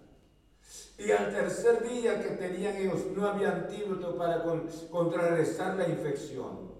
Y 0.98 1.10
al 1.12 1.32
tercer 1.32 1.88
día 1.88 2.20
que 2.20 2.30
tenían 2.30 2.76
ellos 2.76 3.06
no 3.14 3.26
había 3.26 3.52
antídoto 3.52 4.16
para 4.16 4.42
contrarrestar 4.90 5.76
la 5.76 5.88
infección. 5.88 6.72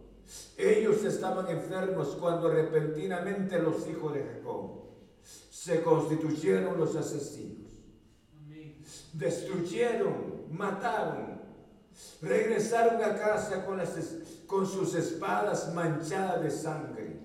Ellos 0.56 1.04
estaban 1.04 1.48
enfermos 1.48 2.16
cuando 2.20 2.50
repentinamente 2.50 3.58
los 3.60 3.86
hijos 3.88 4.12
de 4.14 4.24
Jacob 4.24 4.78
se 5.22 5.82
constituyeron 5.82 6.78
los 6.78 6.96
asesinos. 6.96 7.70
Destruyeron, 9.12 10.46
mataron, 10.50 11.40
regresaron 12.20 13.02
a 13.02 13.16
casa 13.16 13.64
con, 13.64 13.78
las, 13.78 13.90
con 14.46 14.66
sus 14.66 14.94
espadas 14.94 15.72
manchadas 15.74 16.42
de 16.42 16.50
sangre, 16.50 17.20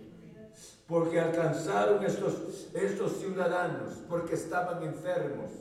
porque 0.88 1.20
alcanzaron 1.20 2.04
estos, 2.04 2.68
estos 2.74 3.18
ciudadanos, 3.18 3.94
porque 4.10 4.36
estaban 4.36 4.84
enfermos, 4.84 5.52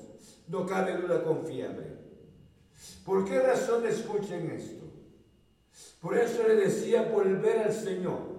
no 0.48 0.66
cabe 0.66 0.96
duda 0.96 1.22
con 1.22 1.44
fiebre. 1.44 1.98
¿Por 3.04 3.24
qué 3.24 3.40
razón 3.40 3.86
escuchen 3.86 4.50
esto? 4.50 4.84
Por 6.00 6.16
eso 6.16 6.46
le 6.46 6.56
decía 6.56 7.10
volver 7.12 7.60
al 7.60 7.72
Señor. 7.72 8.32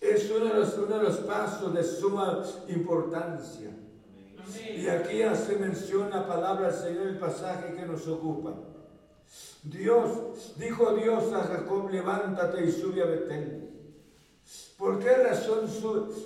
Es 0.00 0.30
uno 0.30 0.46
de 0.46 0.54
los, 0.54 0.78
uno 0.78 0.98
de 0.98 1.02
los 1.04 1.16
pasos 1.18 1.74
de 1.74 1.82
suma 1.82 2.42
importancia. 2.68 3.70
Y 4.76 4.86
aquí 4.88 5.22
hace 5.22 5.56
mención 5.56 6.10
la 6.10 6.26
palabra 6.26 6.70
del 6.70 6.80
Señor, 6.80 7.06
el 7.06 7.18
pasaje 7.18 7.74
que 7.74 7.86
nos 7.86 8.06
ocupa. 8.08 8.54
Dios, 9.62 10.54
dijo 10.56 10.94
Dios 10.94 11.32
a 11.32 11.44
Jacob, 11.44 11.90
levántate 11.90 12.64
y 12.64 12.72
sube 12.72 13.02
a 13.02 13.06
Betel. 13.06 13.70
¿Por 14.76 14.98
qué 14.98 15.14
razón 15.14 15.68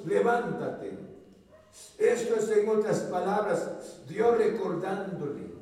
levántate? 0.07 1.14
Esto 1.99 2.37
es 2.37 2.49
en 2.51 2.69
otras 2.69 3.01
palabras, 3.01 3.69
Dios 4.09 4.37
recordándole, 4.37 5.55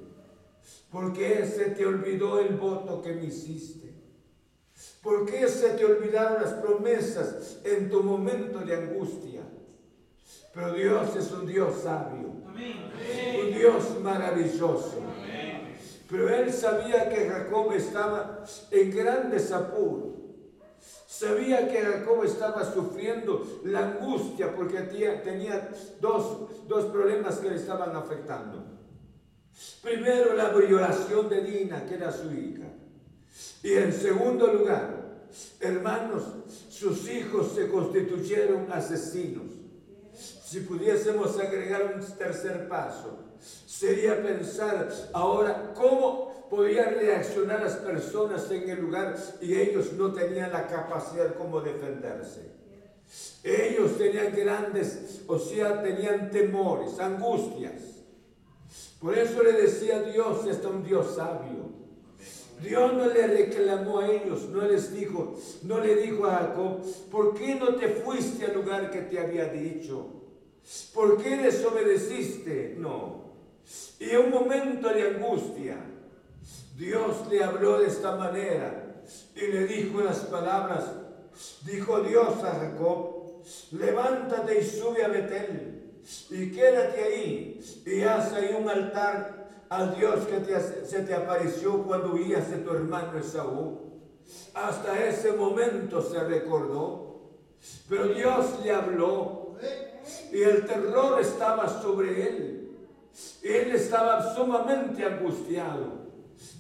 porque 0.91 1.47
se 1.47 1.71
te 1.71 1.87
olvidó 1.87 2.39
el 2.39 2.57
voto 2.57 3.03
que 3.03 3.13
me 3.13 3.25
hiciste. 3.25 3.93
¿Por 5.03 5.27
qué 5.27 5.49
se 5.49 5.71
te 5.71 5.85
olvidaron 5.85 6.43
las 6.43 6.55
promesas 6.55 7.59
en 7.65 7.91
tu 7.91 8.03
momento 8.03 8.61
de 8.61 8.77
angustia? 8.77 9.43
Pero 10.55 10.75
Dios 10.75 11.17
es 11.17 11.31
un 11.33 11.47
Dios 11.47 11.83
sabio, 11.83 12.29
un 12.29 13.55
Dios 13.55 14.01
maravilloso. 14.01 15.01
Pero 16.09 16.29
él 16.29 16.53
sabía 16.53 17.09
que 17.09 17.29
Jacob 17.29 17.73
estaba 17.73 18.45
en 18.71 18.91
grandes 18.95 19.51
apuros. 19.51 20.22
Sabía 21.13 21.69
que 21.69 21.83
Jacob 21.83 22.25
estaba 22.25 22.65
sufriendo 22.65 23.61
la 23.65 23.81
angustia 23.81 24.57
porque 24.57 24.81
tenía 24.81 25.69
dos, 26.01 26.67
dos 26.67 26.87
problemas 26.87 27.37
que 27.37 27.51
le 27.51 27.57
estaban 27.57 27.95
afectando. 27.95 28.65
Primero, 29.83 30.33
la 30.33 30.49
violación 30.49 31.29
de 31.29 31.43
Dina, 31.43 31.85
que 31.85 31.97
era 31.97 32.11
su 32.11 32.33
hija. 32.33 32.65
Y 33.63 33.75
en 33.75 33.93
segundo 33.93 34.47
lugar, 34.55 35.29
hermanos, 35.61 36.23
sus 36.71 37.07
hijos 37.11 37.53
se 37.55 37.69
constituyeron 37.69 38.73
asesinos. 38.73 39.53
Si 40.15 40.61
pudiésemos 40.61 41.39
agregar 41.39 41.95
un 41.95 42.17
tercer 42.17 42.67
paso, 42.69 43.19
sería 43.67 44.23
pensar 44.23 44.91
ahora 45.13 45.75
cómo 45.75 46.32
podían 46.53 46.97
reaccionar 46.97 47.63
las 47.63 47.77
personas 47.77 48.51
en 48.51 48.69
el 48.69 48.83
lugar 48.83 49.17
y 49.41 49.55
ellos 49.55 49.95
no 49.95 50.13
tenían 50.13 50.53
la 50.53 50.67
capacidad 50.67 51.35
como 51.35 51.63
defenderse. 51.63 52.43
Ellos 53.43 53.97
tenían 53.97 54.37
grandes, 54.37 55.23
o 55.27 55.39
sea, 55.39 55.83
tenían 55.83 56.31
temores, 56.31 56.99
angustias. 56.99 58.03
Por 59.01 59.17
eso 59.17 59.43
le 59.43 59.53
decía 59.53 60.03
Dios, 60.03 60.47
está 60.47 60.69
un 60.69 60.85
Dios 60.85 61.17
sabio. 61.17 61.71
Dios 62.63 62.93
no 62.93 63.07
le 63.07 63.29
reclamó 63.29 64.01
a 64.01 64.13
ellos, 64.13 64.51
no 64.51 64.61
les 64.61 64.93
dijo, 64.93 65.35
no 65.63 65.81
le 65.81 65.97
dijo 65.97 66.27
a 66.27 66.37
Jacob, 66.37 66.83
¿por 67.11 67.33
qué 67.33 67.55
no 67.55 67.77
te 67.77 67.89
fuiste 67.89 68.45
al 68.45 68.57
lugar 68.57 68.91
que 68.91 69.01
te 69.01 69.19
había 69.19 69.47
dicho? 69.47 70.07
¿Por 70.93 71.17
qué 71.17 71.35
desobedeciste? 71.39 72.77
No. 72.79 73.23
Y 73.99 74.15
un 74.17 74.31
momento 74.31 74.91
de 74.91 75.09
angustia, 75.09 75.79
Dios 76.77 77.27
le 77.31 77.43
habló 77.43 77.79
de 77.79 77.87
esta 77.87 78.17
manera 78.17 79.03
y 79.35 79.47
le 79.47 79.67
dijo 79.67 80.01
las 80.01 80.21
palabras, 80.21 80.85
dijo 81.65 82.01
Dios 82.01 82.43
a 82.43 82.53
Jacob, 82.53 83.43
levántate 83.73 84.61
y 84.61 84.65
sube 84.65 85.05
a 85.05 85.09
Betel 85.09 85.73
y 86.31 86.51
quédate 86.51 87.03
ahí 87.03 87.83
y 87.87 88.03
haz 88.03 88.33
ahí 88.33 88.57
un 88.59 88.69
altar 88.69 89.49
al 89.69 89.97
Dios 89.97 90.27
que 90.27 90.61
se 90.87 91.01
te 91.01 91.15
apareció 91.15 91.83
cuando 91.85 92.15
huías 92.15 92.51
de 92.51 92.59
tu 92.59 92.71
hermano 92.71 93.19
Esaú. 93.19 93.93
Hasta 94.55 95.05
ese 95.07 95.33
momento 95.33 96.03
se 96.03 96.23
recordó, 96.25 97.31
pero 97.89 98.09
Dios 98.09 98.61
le 98.63 98.71
habló 98.71 99.57
y 100.33 100.43
el 100.43 100.67
terror 100.67 101.21
estaba 101.21 101.69
sobre 101.81 102.29
él. 102.29 102.79
Él 103.43 103.73
estaba 103.73 104.35
sumamente 104.35 105.05
angustiado. 105.05 106.02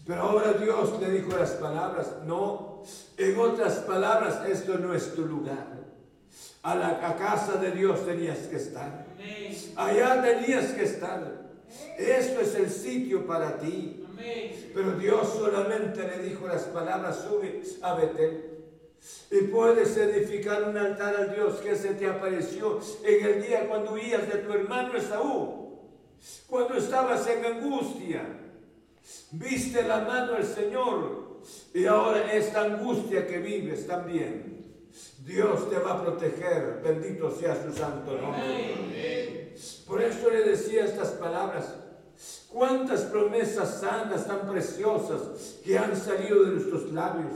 Pero 0.06 0.22
ahora 0.22 0.52
Dios 0.54 1.00
le 1.00 1.10
dijo 1.10 1.36
las 1.36 1.52
palabras, 1.52 2.08
no, 2.26 2.82
en 3.16 3.38
otras 3.38 3.76
palabras, 3.78 4.48
esto 4.48 4.78
no 4.78 4.94
es 4.94 5.14
tu 5.14 5.24
lugar. 5.26 5.80
A 6.62 6.74
la 6.74 7.16
casa 7.16 7.54
de 7.56 7.72
Dios 7.72 8.04
tenías 8.04 8.38
que 8.38 8.56
estar. 8.56 9.06
Allá 9.76 10.22
tenías 10.22 10.72
que 10.72 10.84
estar. 10.84 11.42
Esto 11.98 12.40
es 12.40 12.54
el 12.54 12.70
sitio 12.70 13.26
para 13.26 13.58
ti. 13.58 14.04
Pero 14.74 14.92
Dios 14.92 15.34
solamente 15.36 16.02
le 16.02 16.22
dijo 16.22 16.46
las 16.46 16.62
palabras, 16.64 17.24
sube 17.28 17.62
a 17.82 17.94
Betel. 17.94 18.52
Y 19.30 19.42
puedes 19.48 19.96
edificar 19.96 20.62
un 20.64 20.76
altar 20.76 21.16
al 21.16 21.34
Dios 21.34 21.56
que 21.56 21.74
se 21.74 21.94
te 21.94 22.06
apareció 22.06 22.80
en 23.04 23.26
el 23.26 23.42
día 23.42 23.68
cuando 23.68 23.94
huías 23.94 24.30
de 24.32 24.38
tu 24.38 24.52
hermano 24.52 24.96
Esaú, 24.96 25.80
cuando 26.48 26.74
estabas 26.74 27.26
en 27.26 27.44
angustia. 27.44 28.41
Viste 29.32 29.82
la 29.82 30.00
mano 30.00 30.32
del 30.32 30.46
Señor 30.46 31.40
y 31.74 31.86
ahora 31.86 32.32
esta 32.32 32.62
angustia 32.62 33.26
que 33.26 33.38
vives 33.38 33.86
también. 33.86 34.52
Dios 35.24 35.70
te 35.70 35.78
va 35.78 35.92
a 35.92 36.02
proteger, 36.02 36.80
bendito 36.82 37.30
sea 37.30 37.62
su 37.62 37.72
santo 37.72 38.16
nombre. 38.18 39.54
Por 39.86 40.02
eso 40.02 40.30
le 40.30 40.42
decía 40.42 40.84
estas 40.84 41.10
palabras. 41.12 41.74
Cuántas 42.48 43.02
promesas 43.02 43.80
sanas, 43.80 44.26
tan 44.26 44.48
preciosas 44.48 45.60
que 45.64 45.78
han 45.78 45.96
salido 45.96 46.44
de 46.44 46.50
nuestros 46.52 46.92
labios. 46.92 47.32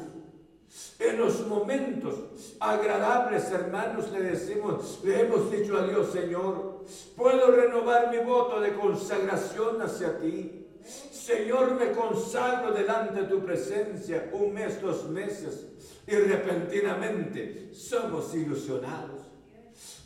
En 0.98 1.18
los 1.18 1.46
momentos 1.46 2.14
agradables, 2.60 3.50
hermanos, 3.50 4.10
le 4.12 4.20
decimos, 4.20 5.00
le 5.02 5.20
hemos 5.20 5.50
dicho 5.50 5.76
a 5.76 5.86
Dios, 5.86 6.12
Señor, 6.12 6.84
puedo 7.16 7.50
renovar 7.50 8.10
mi 8.10 8.18
voto 8.18 8.60
de 8.60 8.74
consagración 8.74 9.80
hacia 9.80 10.18
ti. 10.18 10.65
Señor, 10.86 11.74
me 11.74 11.92
consagro 11.92 12.72
delante 12.72 13.22
de 13.22 13.26
tu 13.26 13.44
presencia 13.44 14.30
un 14.32 14.54
mes, 14.54 14.80
dos 14.80 15.08
meses, 15.08 15.66
y 16.06 16.14
repentinamente 16.14 17.70
somos 17.74 18.34
ilusionados. 18.34 19.22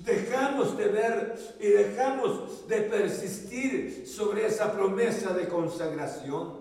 Dejamos 0.00 0.76
de 0.78 0.88
ver 0.88 1.34
y 1.60 1.68
dejamos 1.68 2.66
de 2.66 2.80
persistir 2.82 4.08
sobre 4.08 4.46
esa 4.46 4.72
promesa 4.72 5.34
de 5.34 5.46
consagración 5.46 6.60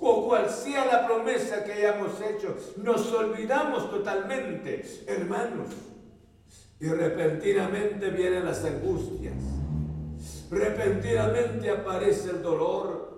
o 0.00 0.26
cual 0.26 0.50
sea 0.50 0.84
la 0.84 1.06
promesa 1.06 1.64
que 1.64 1.72
hayamos 1.72 2.20
hecho, 2.20 2.56
nos 2.76 3.10
olvidamos 3.12 3.90
totalmente, 3.90 4.84
hermanos. 5.06 5.68
Y 6.80 6.86
repentinamente 6.88 8.10
vienen 8.10 8.44
las 8.44 8.64
angustias. 8.64 9.34
Repentinamente 10.50 11.70
aparece 11.70 12.30
el 12.30 12.42
dolor. 12.42 13.13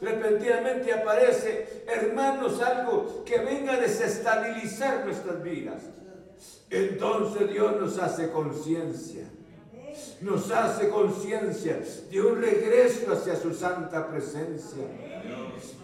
Repentinamente, 0.00 0.92
aparece, 0.92 1.84
hermanos, 1.86 2.60
algo 2.60 3.24
que 3.24 3.38
venga 3.38 3.74
a 3.74 3.80
desestabilizar 3.80 5.04
nuestras 5.04 5.42
vidas. 5.42 5.82
Entonces 6.68 7.50
Dios 7.50 7.80
nos 7.80 7.98
hace 7.98 8.30
conciencia 8.30 9.24
nos 10.20 10.50
hace 10.50 10.88
conciencia 10.88 11.80
de 12.10 12.20
un 12.20 12.40
regreso 12.40 13.12
hacia 13.12 13.36
su 13.36 13.54
santa 13.54 14.08
presencia. 14.08 14.84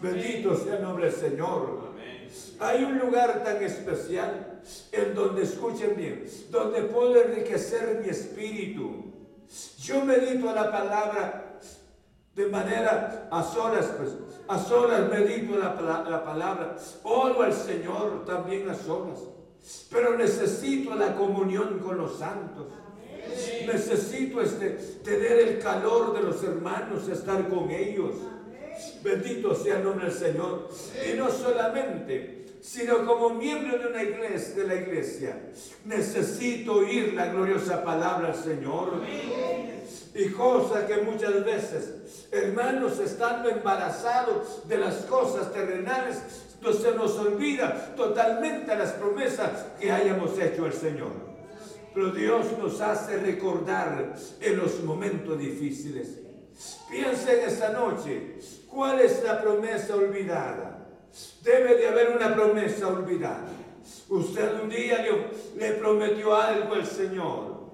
Bendito 0.03 0.57
sea 0.57 0.77
el 0.77 0.83
nombre 0.83 1.11
del 1.11 1.15
Señor. 1.15 1.97
Hay 2.59 2.85
un 2.85 2.99
lugar 2.99 3.43
tan 3.45 3.63
especial 3.63 4.61
en 4.93 5.15
donde, 5.15 5.43
escuchen 5.43 5.97
bien, 5.97 6.25
donde 6.51 6.83
puedo 6.83 7.23
enriquecer 7.23 8.01
mi 8.03 8.11
espíritu. 8.11 9.13
Yo 9.79 10.05
medito 10.05 10.53
la 10.53 10.71
palabra 10.71 11.46
de 12.37 12.47
manera 12.49 13.29
a 13.31 13.43
solas, 13.43 13.87
pues, 13.97 14.11
a 14.47 14.59
solas 14.59 15.09
medito 15.09 15.57
la, 15.57 15.75
la 16.09 16.23
palabra. 16.23 16.77
Oro 17.03 17.43
al 17.43 17.53
Señor 17.53 18.25
también 18.27 18.69
a 18.69 18.75
solas. 18.75 19.19
Pero 19.91 20.17
necesito 20.17 20.95
la 20.95 21.17
comunión 21.17 21.79
con 21.81 21.97
los 21.97 22.19
santos. 22.19 22.67
Necesito 23.67 24.41
este, 24.41 24.71
tener 25.03 25.39
el 25.41 25.59
calor 25.59 26.15
de 26.15 26.23
los 26.23 26.45
hermanos, 26.45 27.09
estar 27.09 27.49
con 27.49 27.71
ellos. 27.71 28.15
Bendito 29.03 29.55
sea 29.55 29.79
el 29.79 29.85
nombre 29.85 30.07
del 30.07 30.15
Señor. 30.15 30.69
Y 31.11 31.17
no 31.17 31.31
solamente, 31.31 32.47
sino 32.61 33.07
como 33.07 33.31
miembro 33.31 33.79
de 33.79 33.87
una 33.87 34.03
iglesia, 34.03 34.55
de 34.57 34.69
la 34.69 34.75
iglesia. 34.75 35.51
Necesito 35.87 36.75
oír 36.75 37.15
la 37.15 37.27
gloriosa 37.33 37.83
palabra 37.83 38.33
del 38.33 38.43
Señor. 38.43 39.01
Y 40.15 40.29
cosa 40.31 40.87
que 40.87 40.99
muchas 40.99 41.45
veces, 41.45 41.95
hermanos, 42.31 42.99
estando 42.99 43.49
embarazados 43.49 44.69
de 44.69 44.79
las 44.79 44.97
cosas 45.07 45.53
terrenales, 45.53 46.19
se 46.73 46.93
nos 46.93 47.17
olvida 47.19 47.95
totalmente 47.95 48.75
las 48.77 48.93
promesas 48.93 49.67
que 49.81 49.91
hayamos 49.91 50.39
hecho 50.39 50.65
al 50.65 50.73
Señor. 50.73 51.13
Pero 51.95 52.11
Dios 52.11 52.47
nos 52.59 52.81
hace 52.81 53.19
recordar 53.19 54.15
en 54.41 54.57
los 54.57 54.83
momentos 54.83 55.39
difíciles. 55.39 56.19
Piensa 56.91 57.33
en 57.33 57.49
esta 57.49 57.71
noche, 57.71 58.39
¿cuál 58.69 59.01
es 59.01 59.23
la 59.23 59.41
promesa 59.41 59.97
olvidada? 59.97 60.87
Debe 61.43 61.77
de 61.77 61.89
haber 61.89 62.17
una 62.17 62.35
promesa 62.35 62.89
olvidada. 62.89 63.49
Usted 64.09 64.61
un 64.61 64.69
día 64.69 65.05
le, 65.57 65.73
prometió 65.73 66.35
algo 66.35 66.75
al 66.75 66.87
Señor. 66.87 67.71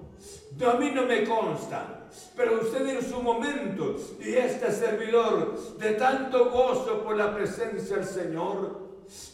a 0.65 0.73
mí 0.75 0.91
no 0.91 1.05
me 1.05 1.23
consta. 1.25 2.02
Pero 2.35 2.61
usted 2.61 2.87
en 2.87 3.03
su 3.03 3.21
momento 3.21 3.95
y 4.19 4.33
este 4.33 4.71
servidor 4.71 5.77
de 5.77 5.91
tanto 5.93 6.49
gozo 6.49 7.03
por 7.03 7.15
la 7.15 7.33
presencia 7.33 7.97
del 7.97 8.05
Señor, 8.05 8.83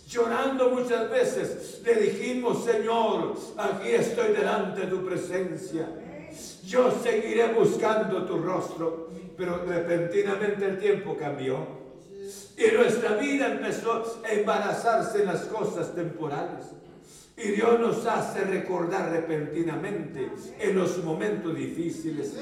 llorando 0.07 0.69
muchas 0.69 1.09
veces, 1.09 1.81
le 1.83 1.95
dijimos, 1.95 2.63
Señor, 2.63 3.35
aquí 3.57 3.89
estoy 3.89 4.33
delante 4.33 4.81
de 4.81 4.87
tu 4.87 5.05
presencia. 5.05 5.87
Yo 6.65 6.91
seguiré 6.91 7.53
buscando 7.53 8.25
tu 8.25 8.37
rostro, 8.37 9.09
pero 9.37 9.63
repentinamente 9.65 10.65
el 10.65 10.79
tiempo 10.79 11.15
cambió. 11.17 11.79
Y 12.57 12.75
nuestra 12.75 13.15
vida 13.15 13.47
empezó 13.47 14.21
a 14.23 14.31
embarazarse 14.31 15.21
en 15.21 15.27
las 15.27 15.45
cosas 15.45 15.95
temporales. 15.95 16.65
Y 17.41 17.51
Dios 17.51 17.79
nos 17.79 18.05
hace 18.05 18.41
recordar 18.41 19.11
repentinamente 19.11 20.29
en 20.59 20.75
los 20.75 21.01
momentos 21.05 21.55
difíciles. 21.55 22.33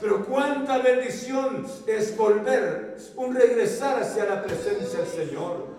Pero 0.00 0.24
cuánta 0.26 0.78
bendición 0.78 1.64
es 1.86 2.16
volver, 2.16 2.96
un 3.14 3.32
regresar 3.32 4.02
hacia 4.02 4.24
la 4.24 4.42
presencia 4.42 4.98
del 4.98 5.28
Señor. 5.28 5.74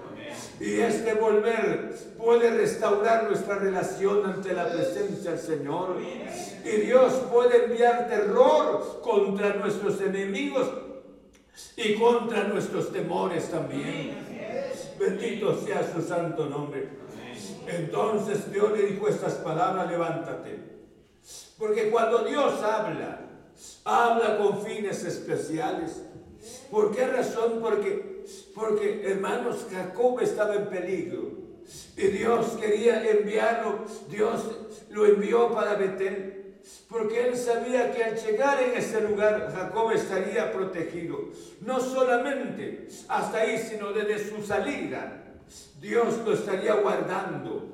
Y 0.61 0.79
este 0.79 1.15
volver 1.15 1.95
puede 2.17 2.49
restaurar 2.51 3.25
nuestra 3.25 3.55
relación 3.55 4.25
ante 4.25 4.53
la 4.53 4.71
presencia 4.71 5.31
del 5.31 5.39
Señor. 5.39 5.97
Y 6.63 6.77
Dios 6.77 7.13
puede 7.31 7.65
enviar 7.65 8.07
terror 8.07 9.01
contra 9.01 9.55
nuestros 9.55 9.99
enemigos 9.99 10.69
y 11.75 11.95
contra 11.95 12.45
nuestros 12.45 12.93
temores 12.93 13.51
también. 13.51 14.15
Bendito 14.97 15.59
sea 15.59 15.85
su 15.93 16.01
santo 16.01 16.45
nombre. 16.45 17.04
Entonces 17.67 18.51
Dios 18.51 18.71
le 18.77 18.87
dijo 18.87 19.07
estas 19.07 19.35
palabras, 19.35 19.89
levántate. 19.89 20.59
Porque 21.57 21.89
cuando 21.89 22.23
Dios 22.23 22.61
habla, 22.61 23.21
habla 23.83 24.37
con 24.37 24.63
fines 24.63 25.03
especiales. 25.03 26.01
¿Por 26.69 26.95
qué 26.95 27.07
razón? 27.07 27.59
Porque, 27.61 28.25
porque 28.53 29.03
hermanos, 29.05 29.65
Jacob 29.71 30.19
estaba 30.21 30.55
en 30.55 30.69
peligro. 30.69 31.45
Y 31.97 32.07
Dios 32.07 32.57
quería 32.59 33.09
enviarlo, 33.09 33.85
Dios 34.09 34.43
lo 34.89 35.05
envió 35.05 35.53
para 35.53 35.75
Betel. 35.75 36.45
Porque 36.87 37.27
él 37.27 37.37
sabía 37.37 37.91
que 37.91 38.03
al 38.03 38.15
llegar 38.15 38.61
en 38.61 38.75
ese 38.75 39.01
lugar 39.01 39.51
Jacob 39.55 39.91
estaría 39.91 40.51
protegido. 40.51 41.29
No 41.61 41.79
solamente 41.79 42.87
hasta 43.07 43.39
ahí, 43.39 43.57
sino 43.57 43.91
desde 43.91 44.29
su 44.29 44.43
salida. 44.43 45.24
Dios 45.85 46.17
lo 46.25 46.33
estaría 46.33 46.73
guardando. 46.73 47.69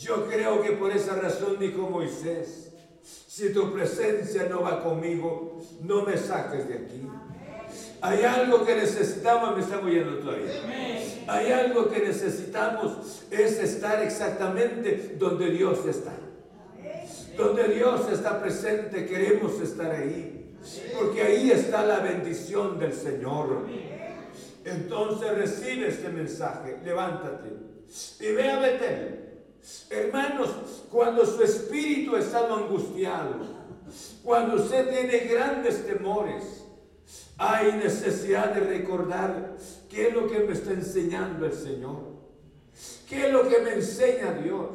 Yo 0.00 0.26
creo 0.26 0.60
que 0.60 0.72
por 0.72 0.90
esa 0.90 1.14
razón 1.14 1.56
dijo 1.60 1.88
Moisés, 1.88 2.72
si 3.28 3.52
tu 3.52 3.72
presencia 3.72 4.48
no 4.50 4.62
va 4.62 4.82
conmigo, 4.82 5.62
no 5.80 6.02
me 6.02 6.18
saques 6.18 6.68
de 6.68 6.74
aquí. 6.74 7.08
Hay 8.00 8.24
algo 8.24 8.64
que 8.64 8.74
necesitamos, 8.74 9.56
me 9.56 9.62
está 9.62 9.78
oyendo 9.78 10.18
todavía. 10.18 10.50
Hay 11.28 11.52
algo 11.52 11.88
que 11.88 12.00
necesitamos, 12.00 13.22
es 13.30 13.58
estar 13.58 14.02
exactamente 14.02 15.14
donde 15.16 15.50
Dios 15.50 15.78
está. 15.86 16.12
Donde 17.36 17.68
Dios 17.68 18.10
está 18.12 18.42
presente, 18.42 19.06
queremos 19.06 19.60
estar 19.60 19.92
ahí. 19.92 20.56
Porque 20.98 21.22
ahí 21.22 21.52
está 21.52 21.86
la 21.86 22.00
bendición 22.00 22.80
del 22.80 22.92
Señor. 22.92 23.66
Entonces 24.64 25.36
recibe 25.36 25.88
este 25.88 26.08
mensaje, 26.08 26.78
levántate 26.84 27.50
y 28.20 28.32
ve 28.32 28.50
a 28.50 28.58
Betel. 28.58 29.20
Hermanos, 29.90 30.84
cuando 30.90 31.24
su 31.24 31.42
espíritu 31.42 32.16
está 32.16 32.46
angustiado, 32.52 33.36
cuando 34.22 34.56
usted 34.56 34.88
tiene 34.90 35.18
grandes 35.18 35.86
temores, 35.86 36.64
hay 37.36 37.72
necesidad 37.72 38.54
de 38.54 38.60
recordar 38.60 39.56
qué 39.88 40.08
es 40.08 40.14
lo 40.14 40.28
que 40.28 40.40
me 40.40 40.52
está 40.52 40.72
enseñando 40.72 41.46
el 41.46 41.52
Señor. 41.52 42.14
¿Qué 43.08 43.26
es 43.26 43.32
lo 43.32 43.48
que 43.48 43.58
me 43.58 43.74
enseña 43.74 44.32
Dios? 44.32 44.70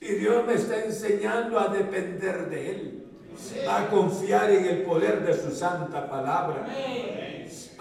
Y 0.00 0.14
Dios 0.14 0.46
me 0.46 0.54
está 0.54 0.84
enseñando 0.84 1.58
a 1.58 1.68
depender 1.68 2.48
de 2.48 2.70
Él, 2.70 3.06
a 3.68 3.88
confiar 3.88 4.50
en 4.50 4.64
el 4.64 4.82
poder 4.82 5.24
de 5.24 5.34
su 5.34 5.54
santa 5.54 6.08
palabra. 6.08 6.66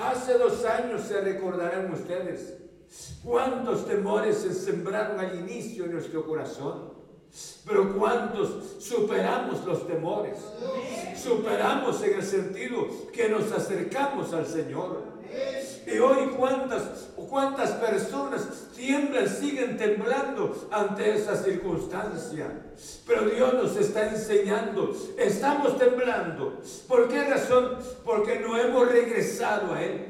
Hace 0.01 0.37
dos 0.37 0.65
años 0.65 1.03
se 1.03 1.21
recordarán 1.21 1.93
ustedes 1.93 2.55
cuántos 3.23 3.87
temores 3.87 4.37
se 4.37 4.53
sembraron 4.53 5.19
al 5.19 5.39
inicio 5.39 5.85
en 5.85 5.93
nuestro 5.93 6.25
corazón. 6.25 6.93
Pero 7.65 7.95
cuántos 7.97 8.83
superamos 8.83 9.63
los 9.63 9.87
temores. 9.87 10.37
Superamos 11.15 12.01
en 12.03 12.15
el 12.15 12.23
sentido 12.23 12.87
que 13.13 13.29
nos 13.29 13.51
acercamos 13.51 14.33
al 14.33 14.45
Señor. 14.45 15.03
Y 15.85 15.97
hoy 15.97 16.31
cuántas, 16.37 17.09
cuántas 17.15 17.71
personas 17.71 18.47
tiemblan, 18.75 19.27
siguen 19.27 19.77
temblando 19.77 20.67
ante 20.71 21.15
esa 21.15 21.35
circunstancia. 21.35 22.47
Pero 23.07 23.25
Dios 23.29 23.53
nos 23.53 23.77
está 23.77 24.09
enseñando, 24.09 24.95
estamos 25.17 25.77
temblando. 25.77 26.61
¿Por 26.87 27.07
qué 27.07 27.23
razón? 27.23 27.77
Porque 28.05 28.39
no 28.39 28.57
hemos 28.57 28.91
regresado 28.91 29.73
a 29.73 29.83
Él. 29.83 30.07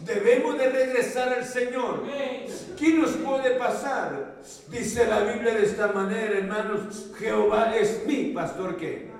Debemos 0.00 0.58
de 0.58 0.70
regresar 0.70 1.32
al 1.32 1.44
Señor. 1.44 2.02
¿Qué 2.78 2.88
nos 2.94 3.10
puede 3.10 3.50
pasar? 3.52 4.36
Dice 4.68 5.06
la 5.06 5.20
Biblia 5.20 5.54
de 5.54 5.64
esta 5.66 5.88
manera, 5.88 6.38
hermanos, 6.38 7.10
Jehová 7.18 7.76
es 7.76 8.04
mi 8.06 8.32
pastor 8.32 8.76
que 8.76 9.15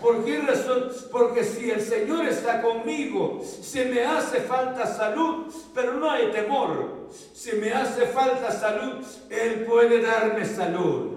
¿Por 0.00 0.24
qué 0.24 0.40
razón? 0.40 0.90
Porque 1.10 1.44
si 1.44 1.70
el 1.70 1.80
Señor 1.80 2.26
está 2.26 2.62
conmigo, 2.62 3.42
si 3.62 3.80
me 3.86 4.04
hace 4.04 4.40
falta 4.40 4.86
salud, 4.86 5.52
pero 5.74 5.94
no 5.94 6.10
hay 6.10 6.30
temor. 6.30 7.08
Si 7.34 7.52
me 7.56 7.72
hace 7.72 8.06
falta 8.06 8.50
salud, 8.50 9.04
Él 9.30 9.64
puede 9.64 10.02
darme 10.02 10.44
salud. 10.44 11.16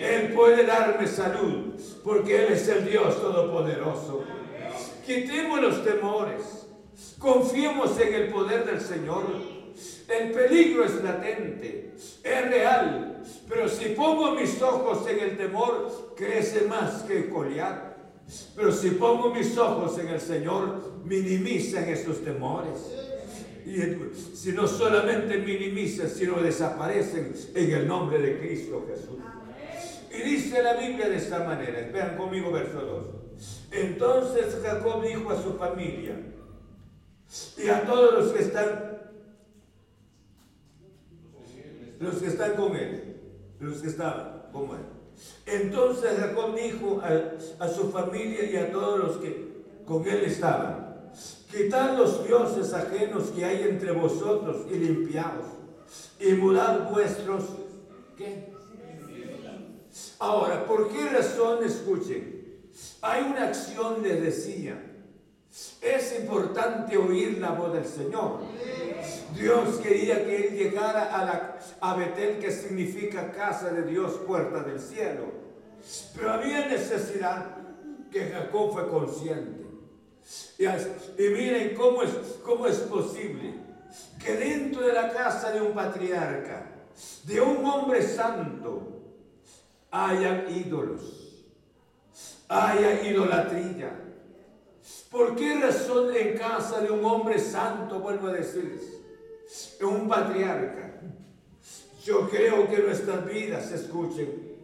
Él 0.00 0.32
puede 0.32 0.64
darme 0.64 1.06
salud, 1.06 1.74
porque 2.02 2.46
Él 2.46 2.52
es 2.54 2.68
el 2.68 2.88
Dios 2.88 3.20
Todopoderoso. 3.20 4.24
Quitemos 5.04 5.60
los 5.60 5.84
temores. 5.84 6.66
Confiemos 7.18 7.98
en 8.00 8.14
el 8.14 8.28
poder 8.28 8.64
del 8.64 8.80
Señor. 8.80 9.59
El 10.10 10.32
peligro 10.32 10.84
es 10.84 11.02
latente, 11.02 11.92
es 12.24 12.50
real, 12.50 13.22
pero 13.48 13.68
si 13.68 13.90
pongo 13.90 14.34
mis 14.34 14.60
ojos 14.60 15.06
en 15.08 15.20
el 15.20 15.36
temor, 15.36 16.14
crece 16.16 16.66
más 16.66 17.02
que 17.02 17.28
collar. 17.28 17.96
Pero 18.56 18.72
si 18.72 18.90
pongo 18.90 19.32
mis 19.32 19.56
ojos 19.56 19.98
en 19.98 20.08
el 20.08 20.20
Señor, 20.20 21.02
minimizan 21.04 21.88
esos 21.88 22.24
temores. 22.24 22.78
Y 23.66 24.36
si 24.36 24.52
no 24.52 24.66
solamente 24.66 25.38
minimizan, 25.38 26.08
sino 26.08 26.40
desaparecen 26.40 27.34
en 27.54 27.72
el 27.72 27.86
nombre 27.86 28.18
de 28.20 28.38
Cristo 28.38 28.86
Jesús. 28.88 29.18
Y 30.12 30.22
dice 30.22 30.62
la 30.62 30.74
Biblia 30.74 31.08
de 31.08 31.16
esta 31.16 31.44
manera, 31.44 31.88
vean 31.92 32.16
conmigo 32.16 32.50
verso 32.50 32.80
2. 32.80 33.20
Entonces 33.72 34.58
Jacob 34.62 35.02
dijo 35.04 35.30
a 35.30 35.40
su 35.40 35.54
familia 35.54 36.16
y 37.56 37.68
a 37.68 37.84
todos 37.84 38.14
los 38.14 38.32
que 38.32 38.42
están 38.42 39.00
los 42.00 42.16
que 42.16 42.26
están 42.26 42.54
con 42.56 42.74
él, 42.74 43.16
los 43.60 43.78
que 43.78 43.88
estaban 43.88 44.42
como 44.52 44.74
él. 44.74 44.80
Entonces 45.46 46.18
Jacob 46.18 46.56
dijo 46.56 47.00
a, 47.02 47.68
su 47.68 47.90
familia 47.90 48.44
y 48.50 48.56
a 48.56 48.72
todos 48.72 48.98
los 48.98 49.16
que 49.18 49.50
con 49.86 50.06
él 50.08 50.24
estaban, 50.24 51.10
quitad 51.50 51.96
los 51.96 52.26
dioses 52.26 52.72
ajenos 52.72 53.24
que 53.30 53.44
hay 53.44 53.62
entre 53.68 53.92
vosotros 53.92 54.66
y 54.70 54.76
limpiaos, 54.76 55.46
y 56.18 56.32
mudad 56.32 56.90
vuestros, 56.90 57.44
¿qué? 58.16 58.50
Ahora, 60.18 60.66
¿por 60.66 60.88
qué 60.88 61.08
razón 61.08 61.64
escuchen? 61.64 62.40
Hay 63.02 63.24
una 63.24 63.48
acción, 63.48 64.02
les 64.02 64.22
decía, 64.22 64.89
Es 65.80 66.18
importante 66.20 66.96
oír 66.96 67.38
la 67.38 67.50
voz 67.50 67.72
del 67.72 67.84
Señor. 67.84 68.40
Dios 69.34 69.76
quería 69.78 70.24
que 70.24 70.48
él 70.48 70.56
llegara 70.56 71.14
a, 71.14 71.24
la, 71.24 71.58
a 71.80 71.94
Betel, 71.96 72.38
que 72.38 72.50
significa 72.50 73.32
casa 73.32 73.70
de 73.70 73.82
Dios, 73.82 74.12
puerta 74.26 74.62
del 74.62 74.78
cielo. 74.78 75.24
Pero 76.14 76.32
había 76.32 76.66
necesidad 76.66 77.56
que 78.10 78.28
Jacob 78.28 78.72
fue 78.72 78.88
consciente. 78.88 79.66
Y, 80.58 80.64
y 80.64 81.28
miren 81.30 81.74
cómo 81.74 82.02
es, 82.02 82.10
cómo 82.44 82.66
es 82.66 82.76
posible 82.78 83.54
que 84.22 84.34
dentro 84.34 84.82
de 84.82 84.92
la 84.92 85.10
casa 85.12 85.50
de 85.50 85.60
un 85.60 85.72
patriarca, 85.72 86.66
de 87.24 87.40
un 87.40 87.64
hombre 87.64 88.02
santo, 88.02 89.00
haya 89.90 90.48
ídolos, 90.48 91.44
haya 92.48 93.02
idolatría. 93.02 94.09
¿Por 95.10 95.36
qué 95.36 95.56
razón 95.56 96.14
en 96.14 96.38
casa 96.38 96.80
de 96.80 96.90
un 96.90 97.04
hombre 97.04 97.38
santo, 97.38 98.00
vuelvo 98.00 98.28
a 98.28 98.32
decirles, 98.32 98.82
un 99.80 100.08
patriarca? 100.08 101.00
Yo 102.04 102.28
creo 102.28 102.68
que 102.68 102.78
nuestras 102.78 103.26
vidas, 103.26 103.70
escuchen, 103.72 104.56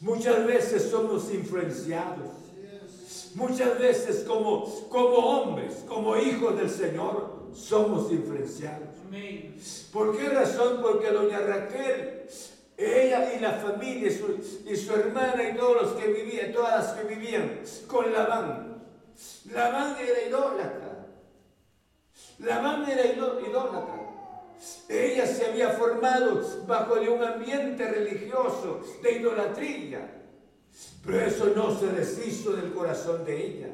muchas 0.00 0.46
veces 0.46 0.90
somos 0.90 1.32
influenciados. 1.32 2.30
Muchas 3.34 3.78
veces 3.80 4.24
como, 4.28 4.64
como 4.88 5.16
hombres, 5.16 5.84
como 5.88 6.16
hijos 6.16 6.56
del 6.56 6.70
Señor, 6.70 7.48
somos 7.52 8.12
influenciados. 8.12 8.94
¿Por 9.92 10.16
qué 10.16 10.28
razón? 10.28 10.80
Porque 10.82 11.10
doña 11.10 11.38
Raquel, 11.40 12.22
ella 12.76 13.34
y 13.34 13.40
la 13.40 13.52
familia 13.52 14.08
y 14.08 14.76
su, 14.76 14.92
hermana 14.92 15.50
y 15.50 15.56
todos 15.56 15.82
los 15.82 15.92
que 15.92 16.08
vivían, 16.08 16.52
todas 16.52 16.84
las 16.84 16.94
que 16.94 17.14
vivían 17.14 17.60
con 17.86 18.12
Labán. 18.12 18.63
Labán 19.52 19.96
era 20.00 20.28
idólatra. 20.28 21.06
Labán 22.38 22.88
era 22.88 23.06
idólatra. 23.06 24.04
Ella 24.88 25.26
se 25.26 25.46
había 25.46 25.70
formado 25.70 26.42
bajo 26.66 26.96
de 26.96 27.08
un 27.08 27.22
ambiente 27.22 27.90
religioso 27.90 28.80
de 29.02 29.12
idolatría. 29.12 30.22
Pero 31.04 31.20
eso 31.20 31.52
no 31.54 31.78
se 31.78 31.88
deshizo 31.88 32.52
del 32.52 32.72
corazón 32.72 33.24
de 33.24 33.46
ella. 33.46 33.68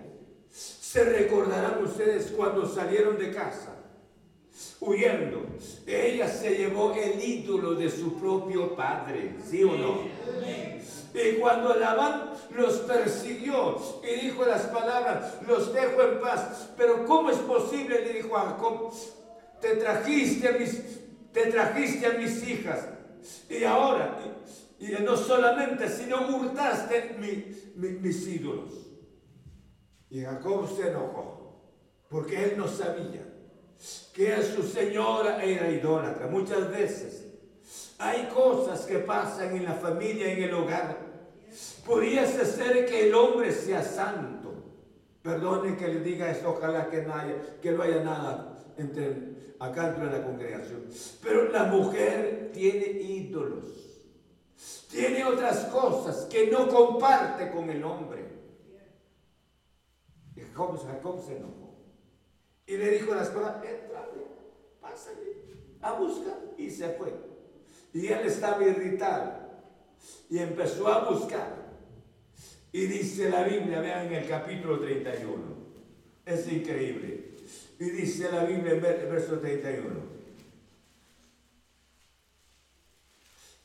Se 0.51 1.05
recordarán 1.05 1.83
ustedes 1.85 2.33
cuando 2.37 2.67
salieron 2.67 3.17
de 3.19 3.31
casa 3.31 3.77
huyendo. 4.81 5.47
Ella 5.87 6.29
se 6.29 6.57
llevó 6.57 6.93
el 6.95 7.23
ídolo 7.23 7.75
de 7.75 7.91
su 7.91 8.19
propio 8.19 8.75
padre, 8.75 9.37
¿sí 9.49 9.63
o 9.63 9.77
no? 9.77 9.99
Y 11.13 11.41
cuando 11.41 11.75
Labán 11.75 12.31
los 12.51 12.79
persiguió 12.81 13.77
y 14.03 14.27
dijo 14.27 14.45
las 14.45 14.63
palabras, 14.63 15.39
los 15.47 15.73
dejo 15.73 16.03
en 16.03 16.21
paz. 16.21 16.69
Pero 16.77 17.05
¿cómo 17.05 17.31
es 17.31 17.39
posible? 17.39 18.05
Le 18.05 18.13
dijo 18.15 18.37
a 18.37 18.51
Jacob, 18.51 18.93
te 19.61 19.77
trajiste 19.77 20.49
a 20.49 20.53
mis, 20.53 20.81
te 21.33 21.47
trajiste 21.47 22.07
a 22.07 22.13
mis 22.13 22.49
hijas. 22.49 22.89
Y 23.49 23.65
ahora, 23.65 24.19
y, 24.79 24.93
no 25.03 25.17
solamente, 25.17 25.89
sino 25.89 26.29
hurtaste 26.29 27.17
mis 27.77 28.27
ídolos. 28.27 28.71
Y 30.11 30.23
Jacob 30.23 30.69
se 30.77 30.89
enojó, 30.89 31.63
porque 32.09 32.45
él 32.45 32.55
no 32.57 32.67
sabía 32.67 33.27
que 34.13 34.43
su 34.43 34.63
señora 34.63 35.43
era 35.43 35.71
idólatra. 35.71 36.27
Muchas 36.27 36.71
veces 36.71 37.30
hay 38.01 38.29
cosas 38.29 38.87
que 38.87 38.99
pasan 39.01 39.55
en 39.55 39.67
la 39.67 39.75
familia, 39.75 40.33
en 40.33 40.43
el 40.43 40.55
hogar. 40.55 40.97
Podría 41.85 42.27
ser 42.27 42.87
que 42.87 43.09
el 43.09 43.15
hombre 43.15 43.53
sea 43.53 43.83
santo. 43.83 44.55
Perdone 45.23 45.77
que 45.77 45.87
le 45.87 46.01
diga 46.01 46.31
esto, 46.31 46.51
ojalá 46.51 46.89
que, 46.89 47.07
que 47.61 47.73
no 47.73 47.83
haya 47.83 48.03
nada 48.03 48.59
entre, 48.79 49.55
acá 49.59 49.91
dentro 49.91 50.07
de 50.07 50.19
la 50.19 50.25
congregación. 50.25 50.87
Pero 51.23 51.51
la 51.51 51.65
mujer 51.65 52.51
tiene 52.55 52.87
ídolos. 52.87 53.69
Tiene 54.91 55.23
otras 55.23 55.67
cosas 55.67 56.25
que 56.25 56.51
no 56.51 56.69
comparte 56.69 57.51
con 57.51 57.69
el 57.69 57.85
hombre. 57.85 58.25
Jacob, 60.35 60.83
Jacob 60.87 61.23
se 61.23 61.37
enojó. 61.37 61.77
Y 62.67 62.79
le 62.79 62.93
dijo 62.93 63.13
a 63.13 63.17
la 63.17 63.23
esposa, 63.25 63.63
entrale, 63.63 64.27
pásale, 64.81 65.37
a 65.83 65.93
buscar. 65.93 66.39
Y 66.57 66.71
se 66.71 66.89
fue. 66.95 67.30
Y 67.93 68.07
él 68.07 68.27
estaba 68.27 68.65
irritado. 68.65 69.33
Y 70.29 70.39
empezó 70.39 70.89
a 70.89 71.11
buscar. 71.11 71.61
Y 72.73 72.87
dice 72.87 73.29
la 73.31 73.43
Biblia, 73.45 73.81
vean 73.81 74.07
en 74.07 74.15
el 74.15 74.29
capítulo 74.29 74.79
31. 74.79 75.35
Es 76.25 76.51
increíble. 76.51 77.31
Y 77.79 77.85
dice 77.91 78.31
la 78.31 78.45
Biblia 78.45 78.75
en 78.75 78.81
verso 78.81 79.39
31. 79.39 80.21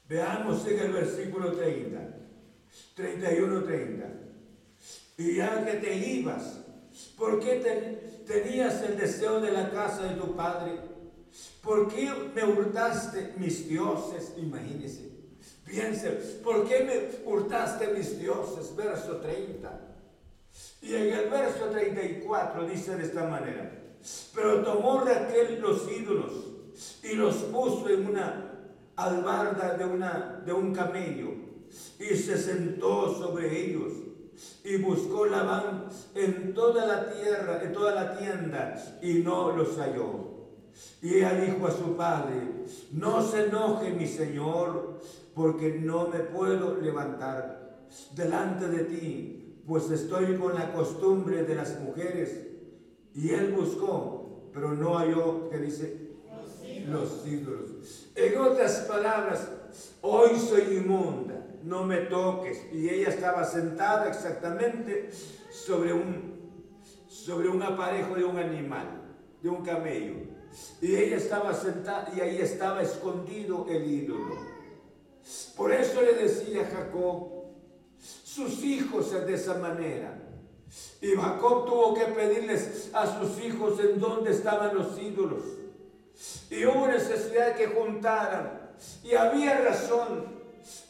Veamos 0.07 0.67
en 0.67 0.79
el 0.79 0.91
versículo 0.91 1.51
30. 1.51 1.99
31, 2.95 3.63
30. 3.63 4.05
Y 5.17 5.35
ya 5.35 5.65
que 5.65 5.73
te 5.77 5.95
ibas, 5.95 6.59
¿por 7.17 7.39
qué 7.39 7.55
te, 7.55 8.31
tenías 8.31 8.81
el 8.83 8.97
deseo 8.97 9.39
de 9.39 9.51
la 9.51 9.69
casa 9.71 10.03
de 10.03 10.15
tu 10.15 10.35
padre? 10.35 10.94
¿Por 11.61 11.87
qué 11.87 12.11
me 12.33 12.43
hurtaste 12.43 13.33
mis 13.37 13.67
dioses? 13.67 14.33
Imagínese. 14.37 15.15
Piense, 15.65 16.11
¿por 16.43 16.67
qué 16.67 16.83
me 16.83 17.29
hurtaste 17.31 17.87
mis 17.87 18.19
dioses? 18.19 18.75
Verso 18.75 19.17
30. 19.17 19.81
Y 20.81 20.93
en 20.93 21.13
el 21.13 21.29
verso 21.29 21.65
34 21.71 22.67
dice 22.67 22.95
de 22.95 23.03
esta 23.03 23.27
manera, 23.27 23.71
pero 24.33 24.63
tomó 24.63 25.01
Raquel 25.01 25.59
los 25.59 25.91
ídolos 25.91 26.31
y 27.03 27.15
los 27.15 27.35
puso 27.35 27.89
en 27.89 28.05
una 28.05 28.51
albarda 28.95 29.73
de, 29.73 29.85
una, 29.85 30.41
de 30.45 30.53
un 30.53 30.73
camello 30.73 31.31
y 31.99 32.15
se 32.15 32.37
sentó 32.37 33.13
sobre 33.17 33.65
ellos 33.65 33.93
y 34.63 34.77
buscó 34.77 35.25
Labán 35.25 35.87
en 36.13 36.53
toda 36.53 36.85
la 36.85 37.11
tierra, 37.11 37.61
en 37.63 37.73
toda 37.73 37.95
la 37.95 38.17
tienda, 38.17 38.99
y 39.01 39.15
no 39.15 39.51
los 39.55 39.77
halló. 39.77 40.24
Y 41.01 41.15
ella 41.15 41.33
dijo 41.39 41.67
a 41.67 41.71
su 41.71 41.95
padre, 41.95 42.65
no 42.91 43.21
se 43.21 43.45
enoje 43.45 43.91
mi 43.91 44.07
señor, 44.07 44.99
porque 45.33 45.79
no 45.79 46.07
me 46.07 46.19
puedo 46.19 46.77
levantar 46.81 47.87
delante 48.15 48.67
de 48.67 48.83
ti, 48.85 49.61
pues 49.67 49.89
estoy 49.91 50.37
con 50.37 50.55
la 50.55 50.71
costumbre 50.73 51.43
de 51.43 51.55
las 51.55 51.79
mujeres. 51.79 52.47
Y 53.13 53.29
él 53.29 53.53
buscó, 53.53 54.49
pero 54.53 54.73
no 54.73 54.97
halló, 54.97 55.49
que 55.49 55.57
dice, 55.59 56.11
los 56.87 57.25
ídolos. 57.25 58.11
En 58.15 58.37
otras 58.37 58.79
palabras, 58.87 59.49
hoy 60.01 60.37
soy 60.37 60.77
inmunda 60.77 61.45
no 61.65 61.83
me 61.83 61.97
toques. 61.97 62.65
Y 62.71 62.89
ella 62.89 63.09
estaba 63.09 63.43
sentada 63.43 64.07
exactamente 64.07 65.09
sobre 65.51 65.93
un, 65.93 66.51
sobre 67.07 67.49
un 67.49 67.61
aparejo 67.61 68.15
de 68.15 68.23
un 68.23 68.37
animal, 68.37 69.01
de 69.41 69.49
un 69.49 69.63
camello. 69.63 70.34
Y 70.81 70.95
ella 70.95 71.17
estaba 71.17 71.53
sentada 71.53 72.11
y 72.15 72.21
ahí 72.21 72.37
estaba 72.37 72.81
escondido 72.81 73.65
el 73.69 73.89
ídolo. 73.89 74.35
Por 75.55 75.71
eso 75.71 76.01
le 76.01 76.13
decía 76.13 76.69
Jacob, 76.71 77.45
sus 78.23 78.63
hijos 78.63 79.11
de 79.11 79.33
esa 79.33 79.55
manera. 79.55 80.21
Y 81.01 81.15
Jacob 81.15 81.65
tuvo 81.65 81.93
que 81.93 82.05
pedirles 82.05 82.89
a 82.93 83.19
sus 83.19 83.43
hijos 83.43 83.79
en 83.79 83.99
dónde 83.99 84.31
estaban 84.31 84.75
los 84.75 84.99
ídolos. 84.99 85.43
Y 86.49 86.65
hubo 86.65 86.87
necesidad 86.87 87.55
que 87.55 87.67
juntaran. 87.67 88.71
Y 89.03 89.15
había 89.15 89.59
razón 89.59 90.35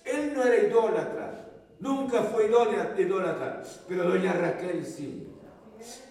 él 0.03 0.33
no 0.35 0.43
era 0.43 0.67
idólatra, 0.67 1.47
nunca 1.79 2.23
fue 2.23 2.45
idólatra, 2.45 3.63
pero 3.87 4.03
doña 4.03 4.33
Raquel 4.33 4.85
sí. 4.85 5.27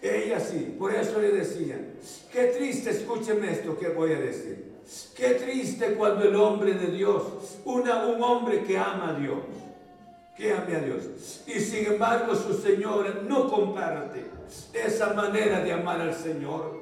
Ella 0.03 0.41
sí, 0.41 0.77
por 0.79 0.95
eso 0.95 1.21
le 1.21 1.33
decían, 1.33 1.95
qué 2.33 2.45
triste, 2.47 2.91
escúcheme 2.91 3.53
esto 3.53 3.79
que 3.79 3.89
voy 3.89 4.13
a 4.13 4.21
decir. 4.21 4.73
Qué 5.17 5.31
triste 5.31 5.95
cuando 5.95 6.25
el 6.25 6.35
hombre 6.37 6.75
de 6.75 6.89
Dios, 6.89 7.23
una, 7.65 8.07
un 8.07 8.23
hombre 8.23 8.65
que 8.65 8.77
ama 8.77 9.17
a 9.17 9.19
Dios, 9.19 9.39
que 10.37 10.53
ame 10.53 10.77
a 10.77 10.81
Dios, 10.81 11.43
y 11.47 11.61
sin 11.61 11.87
embargo 11.87 12.35
su 12.35 12.55
señora 12.55 13.23
no 13.27 13.51
comparte 13.51 14.25
esa 14.73 15.15
manera 15.15 15.61
de 15.61 15.73
amar 15.73 16.01
al 16.01 16.15
Señor, 16.15 16.81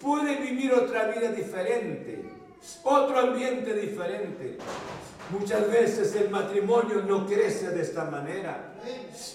puede 0.00 0.36
vivir 0.36 0.72
otra 0.72 1.06
vida 1.08 1.30
diferente, 1.30 2.35
otro 2.84 3.18
ambiente 3.18 3.74
diferente, 3.74 4.58
Muchas 5.30 5.68
veces 5.68 6.14
el 6.14 6.30
matrimonio 6.30 7.02
no 7.06 7.26
crece 7.26 7.70
de 7.70 7.82
esta 7.82 8.04
manera. 8.04 8.74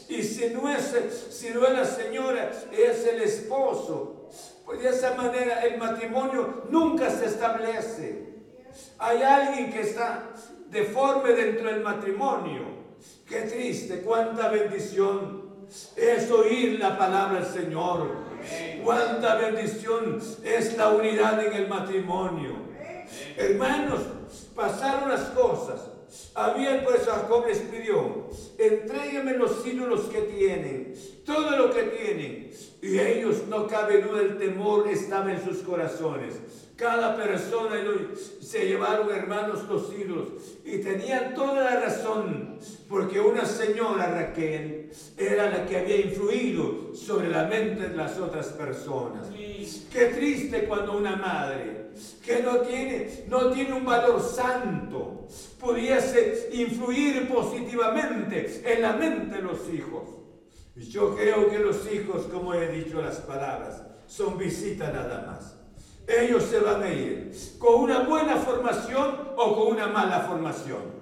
Y 0.07 0.23
si 0.23 0.49
no 0.51 0.69
es, 0.69 0.95
si 1.29 1.49
no 1.49 1.65
es 1.65 1.73
la 1.73 1.85
señora, 1.85 2.49
es 2.71 3.05
el 3.07 3.21
esposo. 3.21 4.29
Pues 4.63 4.81
de 4.81 4.89
esa 4.89 5.15
manera 5.15 5.65
el 5.65 5.77
matrimonio 5.77 6.63
nunca 6.69 7.09
se 7.09 7.25
establece. 7.25 8.29
Hay 8.99 9.21
alguien 9.21 9.71
que 9.71 9.81
está 9.81 10.29
deforme 10.69 11.33
dentro 11.33 11.69
del 11.69 11.81
matrimonio. 11.81 12.81
Qué 13.27 13.41
triste, 13.41 14.01
cuánta 14.01 14.47
bendición 14.47 15.41
es 15.97 16.31
oír 16.31 16.79
la 16.79 16.97
palabra 16.97 17.41
del 17.41 17.51
Señor. 17.51 18.31
Cuánta 18.81 19.35
bendición 19.35 20.19
es 20.43 20.77
la 20.77 20.89
unidad 20.89 21.45
en 21.45 21.53
el 21.53 21.67
matrimonio. 21.67 22.60
Hermanos, 23.37 24.01
pasaron 24.55 25.09
las 25.09 25.29
cosas. 25.29 25.81
Había 26.35 26.83
pues 26.83 27.05
Jacob 27.05 27.45
les 27.47 27.59
pidió, 27.59 28.29
entrégueme 28.57 29.37
los 29.37 29.65
ídolos 29.65 30.01
que 30.05 30.21
tienen, 30.21 30.93
todo 31.25 31.51
lo 31.57 31.73
que 31.73 31.83
tienen. 31.83 32.51
Y 32.81 32.99
ellos, 32.99 33.43
no 33.47 33.67
cabe 33.67 34.01
duda, 34.01 34.21
el 34.21 34.37
temor 34.37 34.87
estaba 34.89 35.31
en 35.31 35.43
sus 35.43 35.59
corazones. 35.59 36.33
Cada 36.75 37.15
persona 37.15 37.75
se 38.41 38.65
llevaron 38.65 39.11
hermanos 39.11 39.65
los 39.69 39.93
ídolos 39.93 40.29
y 40.65 40.79
tenían 40.79 41.35
toda 41.35 41.63
la 41.63 41.79
razón 41.79 42.57
porque 42.89 43.19
una 43.19 43.45
señora 43.45 44.07
Raquel 44.07 44.89
era 45.15 45.49
la 45.51 45.65
que 45.65 45.77
había 45.77 45.97
influido 45.97 46.95
sobre 46.95 47.29
la 47.29 47.45
mente 47.45 47.87
de 47.87 47.95
las 47.95 48.17
otras 48.17 48.47
personas. 48.47 49.27
Qué 49.91 50.05
triste 50.05 50.65
cuando 50.65 50.97
una 50.97 51.15
madre 51.15 51.80
que 52.23 52.41
no 52.41 52.57
tiene, 52.57 53.25
no 53.27 53.51
tiene 53.51 53.73
un 53.73 53.85
valor 53.85 54.21
santo 54.21 55.27
pudiese 55.59 56.49
influir 56.53 57.29
positivamente 57.29 58.63
en 58.65 58.81
la 58.81 58.93
mente 58.93 59.35
de 59.35 59.41
los 59.41 59.69
hijos. 59.71 60.03
Yo 60.75 61.15
creo 61.15 61.49
que 61.49 61.59
los 61.59 61.91
hijos, 61.91 62.23
como 62.31 62.53
he 62.53 62.67
dicho 62.69 63.01
las 63.01 63.17
palabras, 63.17 63.83
son 64.07 64.37
visita 64.37 64.91
nada 64.91 65.25
más 65.27 65.61
ellos 66.07 66.43
se 66.43 66.59
van 66.59 66.83
a 66.83 66.89
ir 66.89 67.31
con 67.57 67.75
una 67.75 67.99
buena 68.01 68.37
formación 68.37 69.29
o 69.35 69.55
con 69.55 69.75
una 69.75 69.87
mala 69.87 70.21
formación. 70.21 71.01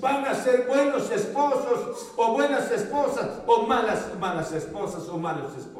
Van 0.00 0.24
a 0.24 0.34
ser 0.34 0.66
buenos 0.66 1.10
esposos 1.10 2.12
o 2.16 2.32
buenas 2.32 2.70
esposas 2.70 3.42
o 3.46 3.62
malas, 3.62 4.08
malas 4.18 4.52
esposas 4.52 5.08
o 5.08 5.18
malos 5.18 5.56
esposos. 5.56 5.71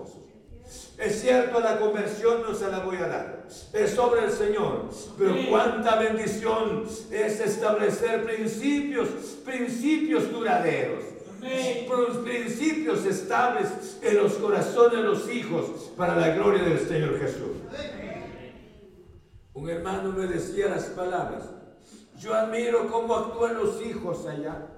Es 1.03 1.21
cierto, 1.21 1.59
la 1.59 1.81
conversión 1.81 2.43
no 2.43 2.55
se 2.55 2.71
la 2.71 2.79
voy 2.79 2.97
a 2.99 3.09
dar. 3.09 3.45
Es 3.73 3.91
sobre 3.91 4.25
el 4.25 4.31
Señor. 4.31 4.89
Pero 5.19 5.35
cuánta 5.51 5.97
bendición 5.97 6.85
es 7.11 7.41
establecer 7.41 8.23
principios, 8.23 9.09
principios 9.45 10.31
duraderos. 10.31 11.03
Principios 12.23 13.05
estables 13.05 13.99
en 14.01 14.17
los 14.17 14.35
corazones 14.35 14.99
de 14.99 15.03
los 15.03 15.29
hijos 15.29 15.91
para 15.97 16.15
la 16.15 16.29
gloria 16.37 16.63
del 16.63 16.79
Señor 16.79 17.19
Jesús. 17.19 17.51
Un 19.55 19.69
hermano 19.69 20.13
me 20.13 20.29
decía 20.29 20.69
las 20.69 20.85
palabras, 20.85 21.51
yo 22.17 22.33
admiro 22.33 22.89
cómo 22.89 23.17
actúan 23.17 23.57
los 23.57 23.83
hijos 23.83 24.25
allá, 24.27 24.69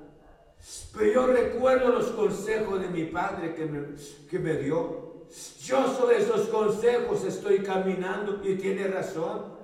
pero 0.97 1.13
yo 1.13 1.27
recuerdo 1.27 1.91
los 1.91 2.07
consejos 2.07 2.81
de 2.81 2.89
mi 2.89 3.05
padre 3.05 3.55
que 3.55 3.67
me, 3.67 3.81
que 4.31 4.39
me 4.39 4.55
dio. 4.55 5.04
Yo 5.63 5.95
sobre 5.97 6.19
esos 6.19 6.49
consejos 6.49 7.25
estoy 7.25 7.61
caminando 7.61 8.41
y 8.45 8.57
tiene 8.57 8.87
razón. 8.89 9.55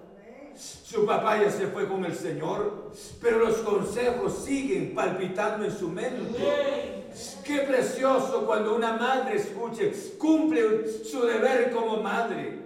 Su 0.57 1.07
papá 1.07 1.42
ya 1.42 1.51
se 1.51 1.68
fue 1.68 1.88
con 1.88 2.05
el 2.05 2.14
Señor, 2.14 2.90
pero 3.20 3.38
los 3.38 3.57
consejos 3.59 4.44
siguen 4.44 4.94
palpitando 4.94 5.64
en 5.64 5.77
su 5.77 5.88
mente. 5.88 7.05
Qué 7.44 7.61
precioso 7.61 8.44
cuando 8.46 8.75
una 8.75 8.94
madre 8.94 9.37
escuche, 9.37 9.92
cumple 10.18 10.88
su 11.05 11.23
deber 11.23 11.70
como 11.70 11.99
madre. 11.99 12.59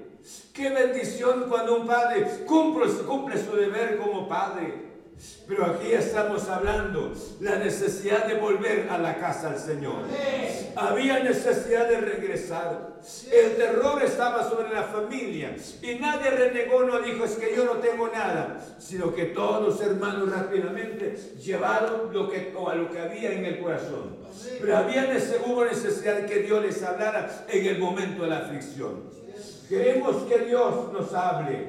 Qué 0.52 0.70
bendición 0.70 1.46
cuando 1.48 1.76
un 1.76 1.87
padre 1.87 2.44
cumple, 2.46 2.88
cumple 3.07 3.44
su 3.44 3.57
deber 3.57 3.98
como 3.98 4.28
padre. 4.28 4.93
Pero 5.46 5.66
aquí 5.66 5.92
estamos 5.92 6.48
hablando 6.48 7.12
la 7.40 7.57
necesidad 7.57 8.27
de 8.27 8.35
volver 8.35 8.88
a 8.90 8.96
la 8.96 9.18
casa 9.18 9.50
del 9.50 9.61
Señor. 9.61 10.05
Había 10.74 11.20
necesidad 11.20 11.88
de 11.88 12.00
regresar. 12.00 12.94
El 13.31 13.57
terror 13.57 14.03
estaba 14.03 14.48
sobre 14.48 14.72
la 14.72 14.85
familia 14.85 15.55
y 15.83 15.94
nadie 15.96 16.31
renegó, 16.31 16.85
no 16.85 17.00
dijo 17.00 17.24
es 17.24 17.33
que 17.33 17.55
yo 17.55 17.64
no 17.64 17.72
tengo 17.72 18.09
nada, 18.09 18.59
sino 18.79 19.14
que 19.14 19.27
todos 19.27 19.81
hermanos 19.83 20.31
rápidamente 20.31 21.14
llevaron 21.38 22.12
lo 22.12 22.31
que, 22.31 22.55
a 22.66 22.74
lo 22.74 22.90
que 22.90 23.00
había 23.00 23.33
en 23.33 23.44
el 23.44 23.61
corazón. 23.61 24.16
Pero 24.59 24.77
había, 24.79 25.07
hubo 25.46 25.64
necesidad 25.64 26.16
de 26.16 26.27
que 26.27 26.40
Dios 26.40 26.62
les 26.64 26.83
hablara 26.83 27.44
en 27.48 27.66
el 27.66 27.79
momento 27.79 28.22
de 28.22 28.31
la 28.31 28.38
aflicción. 28.38 29.03
Queremos 29.68 30.22
que 30.24 30.38
Dios 30.38 30.92
nos 30.92 31.12
hable, 31.12 31.68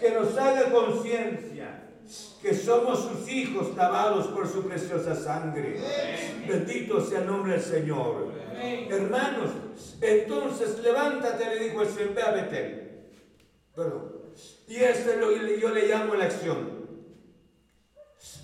que 0.00 0.10
nos 0.12 0.36
haga 0.38 0.70
conciencia 0.70 1.87
que 2.40 2.54
somos 2.54 3.00
sus 3.04 3.28
hijos 3.28 3.76
lavados 3.76 4.28
por 4.28 4.48
su 4.48 4.66
preciosa 4.66 5.14
sangre. 5.14 5.78
Bendito 6.46 7.04
sea 7.04 7.20
el 7.20 7.26
nombre 7.26 7.52
del 7.52 7.62
Señor. 7.62 8.32
Hermanos, 8.54 9.50
entonces 10.00 10.78
levántate, 10.80 11.44
le 11.44 11.64
dijo 11.64 11.82
el 11.82 11.88
Señor, 11.88 12.14
ve 12.14 12.22
a 12.22 12.30
Betel. 12.30 12.88
Perdón. 13.74 14.12
Y 14.66 14.76
este 14.76 15.16
lo, 15.16 15.30
yo 15.32 15.70
le 15.70 15.88
llamo 15.88 16.14
la 16.14 16.24
acción. 16.24 16.78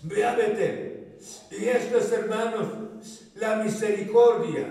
Ve 0.02 0.24
a. 0.24 0.36
Y 1.50 1.68
esto 1.68 1.98
es, 1.98 2.12
hermanos, 2.12 2.66
la 3.36 3.56
misericordia. 3.56 4.66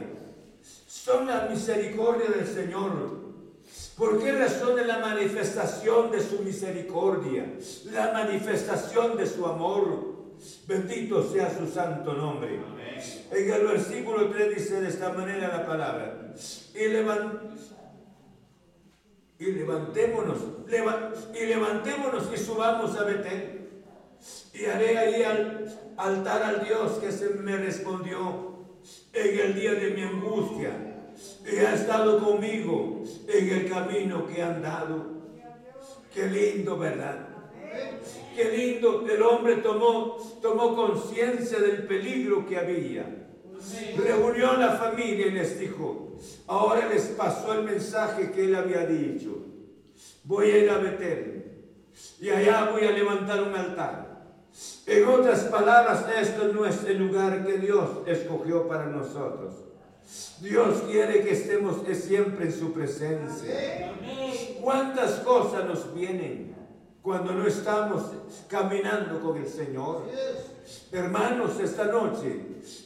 Son 0.87 1.27
la 1.27 1.47
misericordia 1.49 2.29
del 2.29 2.47
Señor 2.47 3.22
¿Por 3.97 4.19
qué 4.19 4.31
razón 4.31 4.79
es 4.79 4.87
la 4.87 4.97
manifestación 4.99 6.09
de 6.11 6.21
su 6.21 6.39
misericordia? 6.39 7.45
La 7.91 8.11
manifestación 8.11 9.15
de 9.17 9.27
su 9.27 9.45
amor. 9.45 10.13
Bendito 10.67 11.23
sea 11.31 11.55
su 11.55 11.67
santo 11.67 12.13
nombre. 12.13 12.59
En 13.31 13.53
el 13.53 13.67
versículo 13.67 14.29
3 14.29 14.55
dice 14.55 14.81
de 14.81 14.89
esta 14.89 15.13
manera 15.13 15.47
la 15.47 15.65
palabra. 15.65 16.33
Y, 16.73 16.79
y 19.43 19.51
levantémonos, 19.51 20.37
y 21.33 21.45
levantémonos 21.45 22.31
y 22.33 22.37
subamos 22.37 22.97
a 22.97 23.03
Betel. 23.03 23.69
Y 24.53 24.65
haré 24.65 24.97
ahí 24.97 25.23
al 25.23 25.93
altar 25.97 26.41
al 26.41 26.65
Dios 26.65 26.93
que 26.93 27.11
se 27.11 27.29
me 27.29 27.57
respondió 27.57 28.65
en 29.13 29.39
el 29.39 29.53
día 29.53 29.73
de 29.73 29.91
mi 29.91 30.01
angustia 30.01 30.92
y 31.45 31.57
ha 31.57 31.75
estado 31.75 32.23
conmigo 32.23 33.03
en 33.27 33.49
el 33.49 33.69
camino 33.69 34.27
que 34.27 34.39
he 34.39 34.43
andado. 34.43 35.13
Qué 36.13 36.27
lindo, 36.27 36.77
¿verdad? 36.77 37.27
Qué 38.35 38.45
lindo. 38.57 39.05
El 39.07 39.21
hombre 39.21 39.57
tomó, 39.57 40.17
tomó 40.41 40.75
conciencia 40.75 41.59
del 41.59 41.85
peligro 41.87 42.45
que 42.45 42.57
había. 42.57 43.05
Reunió 43.97 44.51
a 44.51 44.57
la 44.57 44.71
familia 44.73 45.27
y 45.27 45.31
les 45.31 45.59
dijo, 45.59 46.17
ahora 46.47 46.87
les 46.89 47.03
pasó 47.09 47.53
el 47.53 47.63
mensaje 47.63 48.31
que 48.31 48.45
él 48.45 48.55
había 48.55 48.85
dicho. 48.85 49.45
Voy 50.23 50.51
a 50.51 50.57
ir 50.57 50.69
a 50.69 50.77
Betel 50.77 51.43
y 52.19 52.29
allá 52.29 52.69
voy 52.71 52.85
a 52.85 52.91
levantar 52.91 53.41
un 53.43 53.55
altar. 53.55 54.13
En 54.85 55.07
otras 55.07 55.43
palabras, 55.45 56.05
esto 56.19 56.51
no 56.53 56.65
es 56.65 56.83
el 56.83 56.99
lugar 56.99 57.45
que 57.45 57.57
Dios 57.57 57.89
escogió 58.05 58.67
para 58.67 58.85
nosotros. 58.87 59.72
Dios 60.41 60.83
quiere 60.89 61.23
que 61.23 61.31
estemos 61.31 61.77
siempre 61.95 62.45
en 62.45 62.53
su 62.53 62.73
presencia. 62.73 63.93
¿Cuántas 64.61 65.19
cosas 65.19 65.65
nos 65.65 65.93
vienen 65.93 66.53
cuando 67.01 67.33
no 67.33 67.47
estamos 67.47 68.03
caminando 68.47 69.21
con 69.21 69.37
el 69.37 69.47
Señor? 69.47 70.03
Hermanos, 70.91 71.59
esta 71.61 71.85
noche 71.85 72.41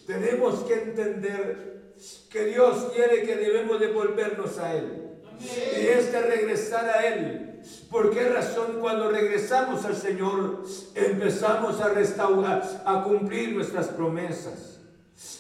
tenemos 0.06 0.60
que 0.62 0.74
entender 0.74 1.94
que 2.30 2.46
Dios 2.46 2.92
quiere 2.94 3.24
que 3.24 3.36
debemos 3.36 3.80
devolvernos 3.80 4.58
a 4.60 4.76
Él. 4.76 5.04
Y 5.40 5.88
es 5.88 6.12
de 6.12 6.22
regresar 6.22 6.86
a 6.86 7.08
Él. 7.08 7.62
¿Por 7.90 8.12
qué 8.12 8.30
razón 8.30 8.78
cuando 8.80 9.10
regresamos 9.10 9.84
al 9.86 9.96
Señor 9.96 10.64
empezamos 10.96 11.82
a 11.82 11.90
restaurar, 11.90 12.84
a 12.86 13.04
cumplir 13.04 13.54
nuestras 13.54 13.88
promesas? 13.88 14.80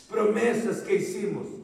Promesas 0.09 0.81
que 0.81 0.95
hicimos 0.95 1.56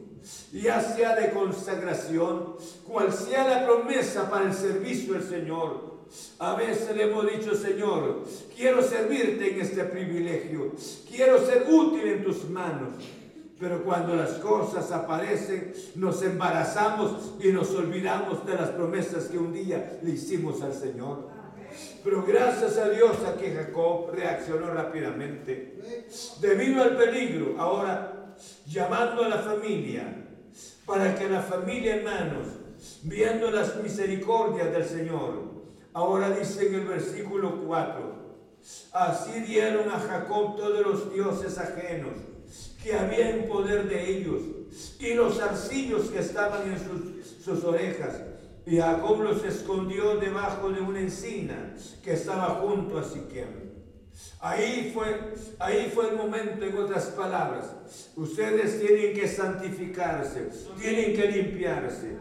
ya 0.52 0.82
sea 0.82 1.16
de 1.16 1.32
consagración, 1.32 2.56
cual 2.88 3.12
sea 3.12 3.48
la 3.48 3.66
promesa 3.66 4.30
para 4.30 4.46
el 4.46 4.54
servicio 4.54 5.14
del 5.14 5.24
Señor. 5.24 5.94
A 6.40 6.56
veces 6.56 6.96
le 6.96 7.04
hemos 7.04 7.26
dicho, 7.30 7.56
Señor, 7.56 8.24
quiero 8.56 8.84
servirte 8.84 9.54
en 9.54 9.62
este 9.62 9.84
privilegio, 9.86 10.72
quiero 11.10 11.44
ser 11.46 11.66
útil 11.70 12.08
en 12.08 12.24
tus 12.24 12.50
manos. 12.50 12.96
Pero 13.60 13.84
cuando 13.84 14.16
las 14.16 14.32
cosas 14.40 14.92
aparecen, 14.92 15.74
nos 15.96 16.22
embarazamos 16.22 17.36
y 17.40 17.50
nos 17.50 17.72
olvidamos 17.72 18.46
de 18.46 18.56
las 18.56 18.70
promesas 18.72 19.26
que 19.26 19.38
un 19.38 19.54
día 19.54 20.00
le 20.02 20.12
hicimos 20.12 20.62
al 20.62 20.74
Señor. 20.74 21.30
Pero 22.04 22.24
gracias 22.24 22.78
a 22.78 22.90
Dios 22.90 23.18
a 23.26 23.38
que 23.38 23.54
Jacob 23.54 24.12
reaccionó 24.14 24.68
rápidamente. 24.68 26.06
Debido 26.42 26.84
al 26.84 26.98
peligro, 26.98 27.56
ahora 27.58 28.23
llamando 28.66 29.24
a 29.24 29.30
la 29.30 29.38
familia, 29.40 30.26
para 30.86 31.16
que 31.16 31.30
la 31.30 31.42
familia, 31.42 31.98
hermanos, 31.98 32.48
viendo 33.04 33.52
las 33.52 33.82
misericordias 33.82 34.72
del 34.72 34.86
Señor, 34.86 35.54
ahora 35.94 36.32
dice 36.32 36.68
en 36.68 36.76
el 36.76 36.86
versículo 36.86 37.62
4, 37.66 38.24
así 38.94 39.40
dieron 39.42 39.90
a 39.90 40.00
Jacob 40.00 40.56
todos 40.56 40.86
los 40.86 41.14
dioses 41.14 41.58
ajenos 41.58 42.14
que 42.82 42.94
había 42.94 43.30
en 43.30 43.48
poder 43.48 43.88
de 43.88 44.18
ellos 44.18 44.42
y 45.00 45.14
los 45.14 45.40
arcillos 45.40 46.10
que 46.10 46.20
estaban 46.20 46.72
en 46.72 46.78
sus, 46.78 47.44
sus 47.44 47.64
orejas. 47.64 48.22
Y 48.66 48.78
Jacob 48.78 49.22
los 49.22 49.44
escondió 49.44 50.18
debajo 50.18 50.70
de 50.70 50.82
una 50.82 51.00
encina 51.00 51.76
que 52.04 52.14
estaba 52.14 52.62
junto 52.62 52.98
a 52.98 53.04
Siquem. 53.04 53.63
Ahí 54.40 54.92
fue, 54.94 55.36
ahí 55.60 55.92
fue 55.94 56.10
el 56.10 56.18
momento, 56.18 56.66
en 56.66 56.78
otras 56.78 57.06
palabras. 57.08 57.66
Ustedes 58.16 58.80
tienen 58.80 59.14
que 59.14 59.28
santificarse, 59.28 60.50
tienen 60.80 61.16
que 61.16 61.32
limpiarse. 61.32 62.18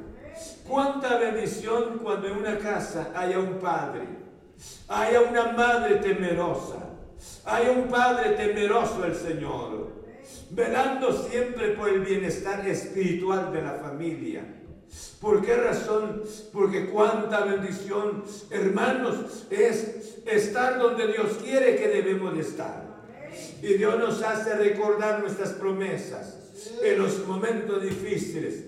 Cuánta 0.66 1.18
bendición 1.18 1.98
cuando 2.02 2.28
en 2.28 2.36
una 2.38 2.58
casa 2.58 3.10
haya 3.14 3.38
un 3.38 3.58
padre, 3.58 4.06
haya 4.88 5.20
una 5.20 5.52
madre 5.52 5.96
temerosa, 5.96 6.90
haya 7.44 7.72
un 7.72 7.88
padre 7.88 8.30
temeroso 8.36 9.00
del 9.00 9.14
Señor, 9.14 9.92
velando 10.50 11.12
siempre 11.12 11.70
por 11.70 11.88
el 11.88 12.00
bienestar 12.00 12.66
espiritual 12.66 13.52
de 13.52 13.62
la 13.62 13.72
familia. 13.74 14.44
¿Por 15.20 15.40
qué 15.40 15.54
razón? 15.54 16.22
Porque 16.52 16.86
cuánta 16.86 17.44
bendición, 17.44 18.24
hermanos, 18.50 19.46
es 19.50 20.18
estar 20.26 20.78
donde 20.78 21.06
Dios 21.06 21.38
quiere 21.42 21.76
que 21.76 21.88
debemos 21.88 22.34
de 22.34 22.40
estar. 22.40 22.82
Y 23.62 23.74
Dios 23.74 23.98
nos 23.98 24.22
hace 24.22 24.54
recordar 24.56 25.20
nuestras 25.20 25.50
promesas 25.50 26.36
en 26.82 26.98
los 26.98 27.26
momentos 27.26 27.82
difíciles. 27.82 28.64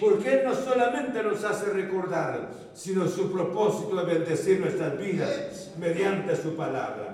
Porque 0.00 0.42
no 0.44 0.54
solamente 0.54 1.22
nos 1.22 1.42
hace 1.42 1.66
recordar, 1.66 2.50
sino 2.74 3.08
su 3.08 3.32
propósito 3.32 3.96
de 3.96 4.14
bendecir 4.14 4.60
nuestras 4.60 4.98
vidas 4.98 5.70
mediante 5.78 6.36
su 6.36 6.54
palabra. 6.54 7.13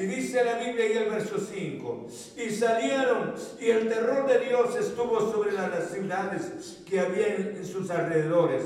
Y 0.00 0.06
dice 0.06 0.44
la 0.44 0.54
Biblia 0.58 0.86
en 0.86 0.96
el 0.98 1.10
verso 1.10 1.36
5, 1.38 2.06
y 2.36 2.50
salieron 2.50 3.34
y 3.60 3.70
el 3.70 3.88
terror 3.88 4.26
de 4.26 4.46
Dios 4.46 4.76
estuvo 4.76 5.20
sobre 5.32 5.52
las 5.52 5.90
ciudades 5.90 6.82
que 6.88 7.00
había 7.00 7.36
en 7.36 7.64
sus 7.64 7.90
alrededores 7.90 8.64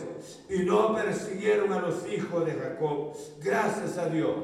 y 0.49 0.61
no 0.61 0.95
persiguieron 0.95 1.73
a 1.73 1.81
los 1.81 2.07
hijos 2.11 2.47
de 2.47 2.53
Jacob. 2.53 3.17
Gracias 3.43 3.99
a 3.99 4.09
Dios. 4.09 4.37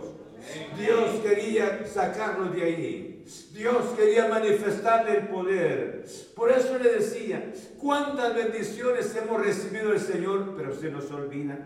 Dios 0.79 1.21
quería 1.23 1.87
sacarlos 1.87 2.55
de 2.55 2.63
ahí. 2.63 3.25
Dios 3.53 3.85
quería 3.97 4.29
manifestarle 4.29 5.19
el 5.19 5.29
poder. 5.29 6.05
Por 6.35 6.51
eso 6.51 6.79
le 6.79 6.95
decía, 6.95 7.53
cuántas 7.79 8.35
bendiciones 8.35 9.15
hemos 9.15 9.45
recibido 9.45 9.91
del 9.91 10.01
Señor, 10.01 10.55
pero 10.57 10.75
se 10.75 10.91
nos 10.91 11.11
olvida. 11.11 11.59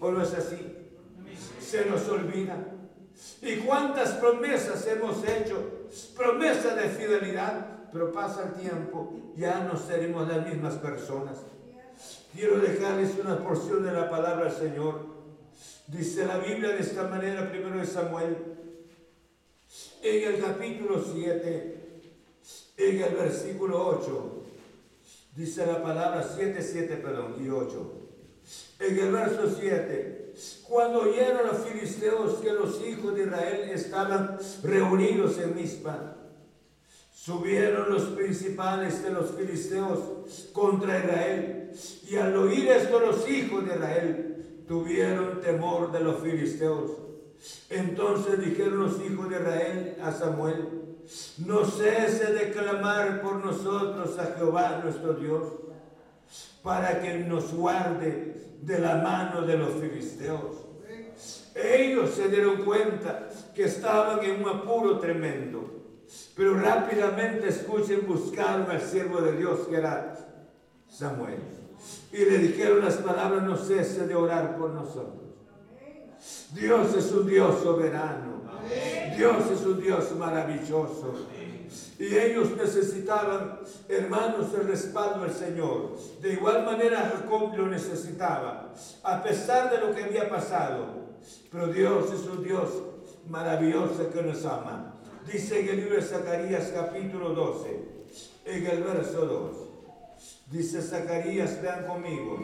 ¿O 0.00 0.10
no 0.10 0.22
es 0.22 0.32
así? 0.34 0.76
Se 1.60 1.84
nos 1.86 2.08
olvida. 2.08 2.73
Y 3.42 3.56
cuántas 3.56 4.12
promesas 4.12 4.86
hemos 4.86 5.22
hecho, 5.26 5.86
promesas 6.16 6.76
de 6.76 6.88
fidelidad, 6.88 7.90
pero 7.92 8.12
pasa 8.12 8.44
el 8.44 8.60
tiempo, 8.60 9.12
ya 9.36 9.60
no 9.60 9.78
seremos 9.78 10.26
las 10.28 10.46
mismas 10.46 10.74
personas. 10.74 11.38
Quiero 12.34 12.58
dejarles 12.58 13.12
una 13.22 13.38
porción 13.38 13.84
de 13.84 13.92
la 13.92 14.10
palabra 14.10 14.46
del 14.46 14.54
Señor. 14.54 15.06
Dice 15.86 16.26
la 16.26 16.38
Biblia 16.38 16.70
de 16.70 16.80
esta 16.80 17.04
manera, 17.04 17.48
primero 17.50 17.78
de 17.78 17.86
Samuel, 17.86 18.36
en 20.02 20.34
el 20.34 20.40
capítulo 20.40 21.04
7, 21.12 22.00
en 22.76 23.02
el 23.02 23.14
versículo 23.14 23.86
8, 23.86 24.42
dice 25.36 25.66
la 25.66 25.82
palabra 25.82 26.28
7, 26.34 26.60
7, 26.60 26.96
perdón, 26.96 27.36
y 27.40 27.48
8. 27.48 27.92
En 28.80 28.98
el 28.98 29.12
verso 29.12 29.56
7, 29.58 30.23
cuando 30.66 31.02
oyeron 31.02 31.46
los 31.46 31.58
filisteos 31.58 32.40
que 32.40 32.52
los 32.52 32.84
hijos 32.84 33.14
de 33.14 33.24
Israel 33.24 33.70
estaban 33.70 34.38
reunidos 34.62 35.38
en 35.38 35.54
Mizpa, 35.54 36.16
subieron 37.12 37.90
los 37.90 38.02
principales 38.10 39.02
de 39.02 39.10
los 39.10 39.30
filisteos 39.30 40.50
contra 40.52 40.98
Israel. 40.98 41.70
Y 42.08 42.16
al 42.16 42.36
oír 42.36 42.68
esto 42.68 43.00
los 43.00 43.28
hijos 43.28 43.64
de 43.66 43.74
Israel 43.74 44.64
tuvieron 44.68 45.40
temor 45.40 45.92
de 45.92 46.00
los 46.00 46.20
filisteos. 46.20 46.90
Entonces 47.70 48.40
dijeron 48.40 48.78
los 48.78 49.00
hijos 49.00 49.28
de 49.28 49.36
Israel 49.36 49.96
a 50.02 50.12
Samuel, 50.12 50.68
no 51.38 51.64
cese 51.64 52.32
de 52.32 52.52
clamar 52.52 53.20
por 53.22 53.44
nosotros 53.44 54.18
a 54.18 54.34
Jehová 54.36 54.80
nuestro 54.82 55.14
Dios, 55.14 55.42
para 56.64 57.02
que 57.02 57.18
nos 57.18 57.52
guarde 57.52 58.34
de 58.62 58.78
la 58.78 58.96
mano 58.96 59.42
de 59.42 59.58
los 59.58 59.74
filisteos. 59.74 60.64
Ellos 61.54 62.10
se 62.10 62.28
dieron 62.28 62.64
cuenta 62.64 63.28
que 63.54 63.64
estaban 63.64 64.24
en 64.24 64.42
un 64.42 64.48
apuro 64.48 64.98
tremendo. 64.98 65.70
Pero 66.34 66.58
rápidamente, 66.58 67.48
escuchen, 67.48 68.06
buscaron 68.06 68.68
al 68.70 68.80
siervo 68.80 69.20
de 69.20 69.36
Dios 69.36 69.60
que 69.68 69.76
era 69.76 70.16
Samuel. 70.88 71.38
Y 72.10 72.24
le 72.24 72.38
dijeron 72.38 72.82
las 72.82 72.96
palabras, 72.96 73.42
no 73.42 73.56
cese 73.58 74.06
de 74.06 74.14
orar 74.14 74.56
por 74.56 74.70
nosotros. 74.70 75.22
Dios 76.54 76.94
es 76.96 77.12
un 77.12 77.26
Dios 77.26 77.62
soberano. 77.62 78.42
Dios 79.16 79.50
es 79.52 79.60
un 79.66 79.80
Dios 79.80 80.16
maravilloso. 80.16 81.14
Y 81.98 82.16
ellos 82.16 82.56
necesitaban, 82.56 83.60
hermanos, 83.88 84.48
el 84.58 84.66
respaldo 84.66 85.24
del 85.24 85.32
Señor. 85.32 85.96
De 86.20 86.32
igual 86.32 86.64
manera 86.64 87.12
Jacob 87.14 87.56
lo 87.56 87.68
necesitaba, 87.68 88.72
a 89.02 89.22
pesar 89.22 89.70
de 89.70 89.78
lo 89.78 89.94
que 89.94 90.04
había 90.04 90.28
pasado. 90.28 91.04
Pero 91.50 91.68
Dios 91.68 92.12
es 92.12 92.26
un 92.26 92.42
Dios 92.42 92.68
maravilloso 93.28 94.10
que 94.12 94.22
nos 94.22 94.44
ama. 94.44 94.94
Dice 95.30 95.60
en 95.60 95.68
el 95.68 95.76
libro 95.76 95.96
de 95.96 96.02
Zacarías 96.02 96.72
capítulo 96.74 97.30
12, 97.30 97.80
en 98.44 98.66
el 98.66 98.82
verso 98.82 99.26
2. 99.26 99.56
Dice 100.50 100.82
Zacarías, 100.82 101.62
vean 101.62 101.86
conmigo. 101.86 102.38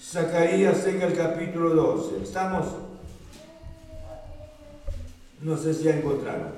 Zacarías 0.00 0.84
en 0.86 1.02
el 1.02 1.14
capítulo 1.14 1.70
12. 1.70 2.22
Estamos, 2.24 2.66
no 5.42 5.56
sé 5.56 5.74
si 5.74 5.84
ya 5.84 5.96
encontraron. 5.96 6.52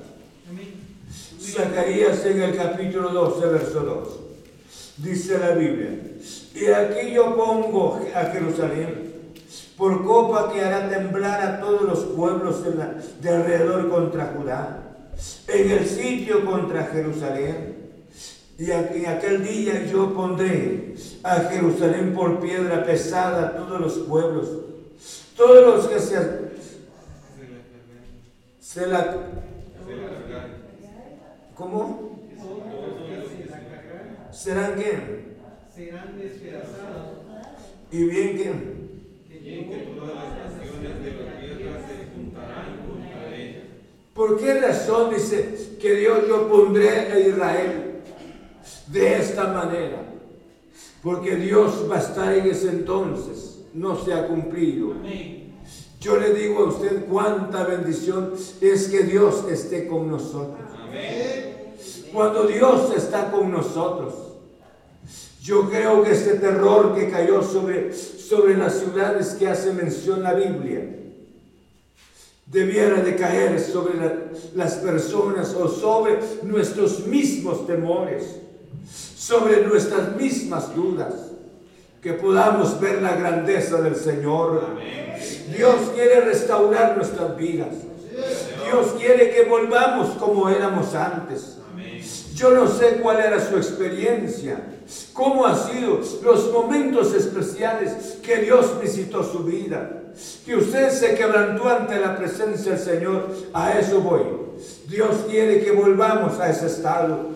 Zacarías 1.41 2.25
en 2.25 2.43
el 2.43 2.57
capítulo 2.57 3.11
12, 3.11 3.47
verso 3.47 3.81
2. 3.81 4.09
Dice 4.99 5.39
la 5.39 5.51
Biblia, 5.51 5.99
y 6.55 6.67
aquí 6.67 7.13
yo 7.13 7.35
pongo 7.35 8.01
a 8.15 8.25
Jerusalén 8.27 9.13
por 9.77 10.05
copa 10.05 10.53
que 10.53 10.61
hará 10.61 10.89
temblar 10.89 11.41
a 11.41 11.61
todos 11.61 11.83
los 11.83 12.01
pueblos 12.15 12.63
de, 13.21 13.29
alrededor 13.29 13.91
contra 13.91 14.35
Judá, 14.37 14.97
en 15.49 15.71
el 15.71 15.87
sitio 15.87 16.45
contra 16.45 16.85
Jerusalén. 16.85 17.83
Y 18.59 18.71
en 18.71 19.07
aquel 19.07 19.43
día 19.43 19.87
yo 19.87 20.15
pondré 20.15 20.95
a 21.25 21.41
Jerusalén 21.41 22.15
por 22.15 22.39
piedra 22.41 22.85
pesada 22.85 23.49
a 23.49 23.57
todos 23.57 23.81
los 23.81 23.99
pueblos, 24.07 24.49
todos 25.37 25.77
los 25.77 25.89
que 25.89 25.99
se, 25.99 26.19
se 28.61 28.87
la 28.87 29.17
¿Cómo? 31.63 32.19
¿Serán 34.33 34.75
qué? 34.75 35.37
Serán 35.73 36.19
despedazados. 36.19 37.19
¿Y 37.93 38.05
bien 38.05 38.37
qué? 38.37 39.39
Bien 39.39 39.71
que 39.71 39.77
todas 39.97 40.15
las 40.17 40.57
naciones 40.57 41.05
de 41.05 41.25
la 41.25 41.39
tierra 41.39 41.79
se 41.87 42.15
juntarán 42.17 42.79
contra 42.85 43.37
ella. 43.37 43.63
¿Por 44.13 44.41
qué 44.41 44.55
razón 44.55 45.15
dice 45.15 45.77
que 45.81 45.95
Dios 45.95 46.27
yo 46.27 46.49
pondré 46.49 46.89
a 47.13 47.19
Israel 47.21 48.01
de 48.89 49.17
esta 49.19 49.53
manera? 49.53 50.03
Porque 51.01 51.37
Dios 51.37 51.89
va 51.89 51.97
a 51.97 52.01
estar 52.01 52.35
en 52.35 52.47
ese 52.47 52.71
entonces, 52.71 53.61
no 53.73 53.97
se 53.97 54.13
ha 54.13 54.27
cumplido. 54.27 54.95
Yo 56.01 56.17
le 56.17 56.35
digo 56.35 56.65
a 56.65 56.69
usted 56.71 57.05
cuánta 57.07 57.65
bendición 57.65 58.33
es 58.61 58.89
que 58.89 59.05
Dios 59.05 59.45
esté 59.49 59.87
con 59.87 60.11
nosotros. 60.11 60.73
Cuando 62.13 62.45
Dios 62.45 62.95
está 62.97 63.31
con 63.31 63.51
nosotros. 63.51 64.15
Yo 65.43 65.69
creo 65.69 66.05
que 66.05 66.13
este 66.13 66.35
terror 66.35 66.95
que 66.95 67.11
cayó 67.11 67.43
sobre, 67.43 67.93
sobre 67.93 68.57
las 68.57 68.79
ciudades 68.79 69.31
que 69.31 69.49
hace 69.49 69.73
mención 69.73 70.23
la 70.23 70.35
Biblia, 70.35 70.85
debiera 72.47 73.03
de 73.03 73.17
caer 73.17 73.59
sobre 73.59 73.95
las 74.55 74.75
personas 74.75 75.53
o 75.55 75.67
sobre 75.69 76.21
nuestros 76.45 77.07
mismos 77.07 77.67
temores, 77.67 78.37
sobre 79.17 79.67
nuestras 79.67 80.15
mismas 80.17 80.77
dudas, 80.77 81.15
que 82.01 82.13
podamos 82.13 82.79
ver 82.79 83.03
la 83.03 83.17
grandeza 83.17 83.81
del 83.81 83.97
Señor. 83.97 84.77
Dios 85.57 85.77
quiere 85.95 86.21
restaurar 86.21 86.97
nuestras 86.97 87.37
vidas. 87.37 87.75
Dios 88.65 88.95
quiere 88.99 89.31
que 89.31 89.43
volvamos 89.43 90.11
como 90.19 90.49
éramos 90.49 90.95
antes. 90.95 91.57
Yo 92.43 92.51
no 92.51 92.67
sé 92.67 92.97
cuál 93.01 93.21
era 93.21 93.39
su 93.39 93.57
experiencia, 93.57 94.61
cómo 95.13 95.47
han 95.47 95.57
sido 95.57 96.01
los 96.25 96.51
momentos 96.51 97.15
especiales 97.15 98.19
que 98.21 98.39
Dios 98.39 98.81
visitó 98.83 99.23
su 99.23 99.45
vida. 99.45 100.03
Que 100.45 100.57
usted 100.57 100.91
se 100.91 101.15
quebrantó 101.15 101.69
ante 101.69 102.01
la 102.01 102.17
presencia 102.17 102.73
del 102.73 102.81
Señor. 102.81 103.29
A 103.53 103.79
eso 103.79 104.01
voy. 104.01 104.23
Dios 104.89 105.19
quiere 105.31 105.63
que 105.63 105.71
volvamos 105.71 106.41
a 106.41 106.51
ese 106.51 106.67
estado. 106.67 107.31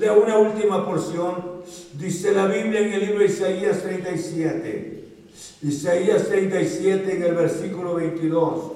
De 0.00 0.10
una 0.10 0.36
última 0.38 0.84
porción, 0.84 1.62
dice 1.92 2.32
la 2.32 2.46
Biblia 2.46 2.80
en 2.80 2.92
el 2.92 3.06
libro 3.06 3.20
de 3.20 3.26
Isaías 3.26 3.82
37. 3.84 5.04
Isaías 5.62 6.24
37 6.24 7.16
en 7.16 7.22
el 7.22 7.34
versículo 7.36 7.94
22. 7.94 8.72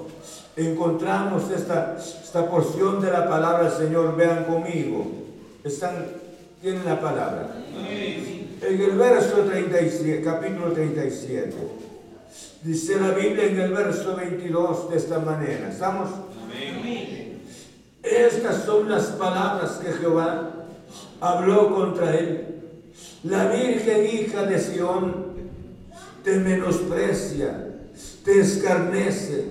Encontramos 0.55 1.51
esta, 1.51 1.97
esta 1.97 2.49
porción 2.49 3.01
de 3.01 3.11
la 3.11 3.27
palabra 3.27 3.69
del 3.69 3.87
Señor. 3.87 4.15
Vean 4.15 4.45
conmigo. 4.45 5.24
Están, 5.65 6.05
tienen 6.61 6.85
la 6.85 7.01
palabra. 7.01 7.55
En 8.61 8.81
el 8.81 8.91
verso 8.99 9.37
37, 9.37 10.21
capítulo 10.23 10.71
37. 10.73 11.55
Dice 12.61 13.01
la 13.01 13.09
Biblia 13.09 13.45
en 13.45 13.59
el 13.59 13.71
verso 13.71 14.15
22 14.15 14.91
de 14.91 14.97
esta 14.97 15.17
manera. 15.17 15.69
¿Estamos? 15.69 16.09
Estas 18.03 18.63
son 18.63 18.91
las 18.91 19.05
palabras 19.05 19.79
que 19.83 19.91
Jehová 19.93 20.67
habló 21.19 21.73
contra 21.73 22.15
él. 22.15 22.45
La 23.23 23.47
Virgen 23.47 24.05
hija 24.05 24.43
de 24.43 24.59
Sión 24.59 25.33
te 26.23 26.35
menosprecia, 26.35 27.71
te 28.23 28.39
escarnece 28.39 29.45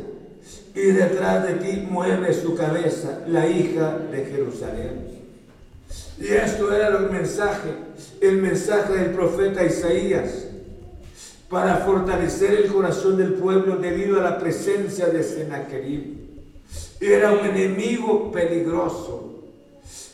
y 0.76 0.80
detrás 0.92 1.42
de 1.48 1.54
ti 1.54 1.86
mueve 1.90 2.32
su 2.32 2.54
cabeza 2.54 3.24
la 3.26 3.48
hija 3.48 3.98
de 4.12 4.24
Jerusalén. 4.26 5.23
Y 6.20 6.28
esto 6.28 6.72
era 6.72 6.88
el 6.88 7.10
mensaje, 7.10 7.70
el 8.20 8.36
mensaje 8.36 8.92
del 8.94 9.10
profeta 9.10 9.64
Isaías 9.64 10.46
para 11.48 11.76
fortalecer 11.78 12.52
el 12.54 12.72
corazón 12.72 13.16
del 13.16 13.34
pueblo 13.34 13.76
debido 13.76 14.18
a 14.18 14.24
la 14.24 14.38
presencia 14.38 15.06
de 15.06 15.22
Sennacherib. 15.22 16.24
Era 17.00 17.32
un 17.32 17.46
enemigo 17.46 18.32
peligroso. 18.32 19.34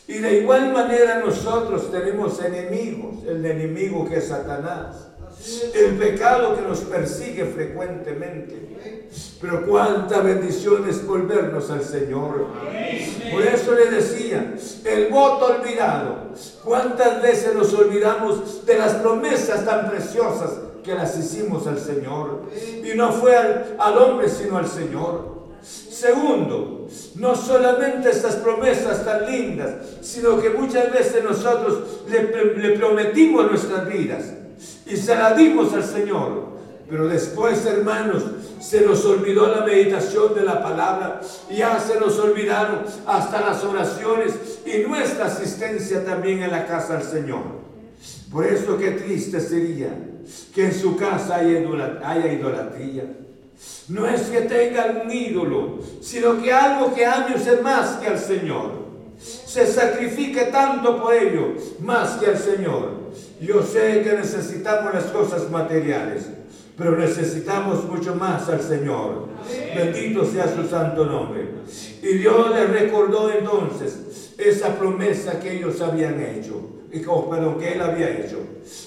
Y 0.07 0.17
de 0.19 0.39
igual 0.39 0.73
manera 0.73 1.19
nosotros 1.19 1.91
tenemos 1.91 2.43
enemigos, 2.43 3.23
el 3.27 3.45
enemigo 3.45 4.07
que 4.07 4.17
es 4.17 4.27
Satanás, 4.27 5.10
el 5.73 5.97
pecado 5.97 6.55
que 6.55 6.61
nos 6.61 6.79
persigue 6.81 7.45
frecuentemente. 7.45 9.07
Pero 9.41 9.65
cuánta 9.65 10.21
bendición 10.21 10.87
es 10.87 11.05
volvernos 11.05 11.69
al 11.69 11.83
Señor. 11.83 12.47
Por 13.31 13.41
eso 13.41 13.73
le 13.73 13.89
decía, 13.89 14.53
el 14.85 15.09
voto 15.09 15.57
olvidado. 15.57 16.31
¿Cuántas 16.63 17.21
veces 17.21 17.55
nos 17.55 17.73
olvidamos 17.73 18.65
de 18.65 18.77
las 18.77 18.93
promesas 18.95 19.65
tan 19.65 19.89
preciosas 19.89 20.51
que 20.83 20.93
las 20.93 21.17
hicimos 21.17 21.67
al 21.67 21.79
Señor? 21.79 22.43
Y 22.83 22.95
no 22.95 23.11
fue 23.11 23.35
al, 23.35 23.75
al 23.79 23.97
hombre, 23.97 24.29
sino 24.29 24.57
al 24.57 24.67
Señor. 24.67 25.41
Segundo, 25.61 26.87
no 27.15 27.35
solamente 27.35 28.09
estas 28.09 28.37
promesas 28.37 29.03
tan 29.05 29.29
lindas, 29.29 29.75
sino 30.01 30.41
que 30.41 30.49
muchas 30.49 30.91
veces 30.91 31.23
nosotros 31.23 32.03
le, 32.09 32.23
le 32.55 32.77
prometimos 32.77 33.49
nuestras 33.49 33.87
vidas 33.87 34.23
y 34.91 34.97
se 34.97 35.15
las 35.15 35.37
dimos 35.37 35.73
al 35.73 35.83
Señor. 35.83 36.51
Pero 36.89 37.07
después, 37.07 37.65
hermanos, 37.65 38.23
se 38.59 38.81
nos 38.81 39.05
olvidó 39.05 39.47
la 39.47 39.65
meditación 39.65 40.35
de 40.35 40.43
la 40.43 40.61
palabra, 40.61 41.21
ya 41.49 41.79
se 41.79 41.99
nos 41.99 42.19
olvidaron 42.19 42.81
hasta 43.07 43.41
las 43.41 43.63
oraciones 43.63 44.33
y 44.65 44.87
nuestra 44.87 45.25
asistencia 45.25 46.03
también 46.03 46.43
en 46.43 46.51
la 46.51 46.67
casa 46.67 46.97
del 46.97 47.07
Señor. 47.07 47.61
Por 48.31 48.45
eso 48.45 48.77
qué 48.77 48.91
triste 48.91 49.39
sería 49.39 49.89
que 50.53 50.65
en 50.65 50.73
su 50.73 50.97
casa 50.97 51.37
haya 51.37 52.33
idolatría 52.33 53.05
no 53.89 54.07
es 54.07 54.21
que 54.23 54.41
tenga 54.41 54.83
algún 54.83 55.11
ídolo, 55.11 55.79
sino 56.01 56.41
que 56.41 56.51
algo 56.51 56.93
que 56.93 57.05
ame 57.05 57.35
usted 57.35 57.61
más 57.61 57.97
que 57.97 58.07
al 58.07 58.19
Señor. 58.19 58.90
Se 59.21 59.67
sacrifique 59.67 60.45
tanto 60.45 61.01
por 61.01 61.13
ello, 61.13 61.53
más 61.79 62.17
que 62.17 62.27
al 62.27 62.37
Señor. 62.37 63.01
Yo 63.39 63.61
sé 63.61 64.01
que 64.01 64.13
necesitamos 64.13 64.93
las 64.93 65.05
cosas 65.05 65.49
materiales, 65.49 66.27
pero 66.77 66.97
necesitamos 66.97 67.83
mucho 67.85 68.15
más 68.15 68.47
al 68.49 68.61
Señor. 68.61 69.27
Bendito 69.75 70.25
sea 70.25 70.53
su 70.53 70.67
santo 70.67 71.05
nombre. 71.05 71.49
Y 72.01 72.17
Dios 72.17 72.49
le 72.51 72.67
recordó 72.67 73.31
entonces 73.31 74.33
esa 74.37 74.75
promesa 74.77 75.39
que 75.39 75.57
ellos 75.57 75.81
habían 75.81 76.19
hecho, 76.19 76.69
y 76.91 76.99
perdón, 76.99 77.57
que 77.59 77.73
Él 77.73 77.81
había 77.81 78.09
hecho. 78.09 78.39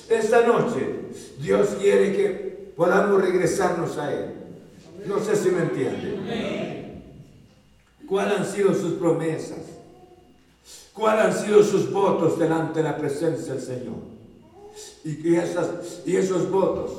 Esta 0.08 0.46
noche 0.46 1.00
Dios 1.40 1.76
quiere 1.80 2.16
que 2.16 2.72
podamos 2.76 3.22
regresarnos 3.22 3.96
a 3.98 4.12
Él. 4.12 4.34
No 5.06 5.18
sé 5.20 5.36
si 5.36 5.50
me 5.50 5.62
entiende. 5.62 7.02
¿Cuáles 8.08 8.38
han 8.38 8.46
sido 8.46 8.74
sus 8.74 8.94
promesas? 8.94 9.73
¿Cuáles 10.94 11.24
han 11.24 11.44
sido 11.44 11.62
sus 11.62 11.92
votos 11.92 12.38
delante 12.38 12.78
de 12.78 12.84
la 12.84 12.96
presencia 12.96 13.52
del 13.52 13.62
Señor? 13.62 13.96
Y, 15.04 15.34
esas, 15.34 15.68
esos 16.06 16.50
votos, 16.50 16.92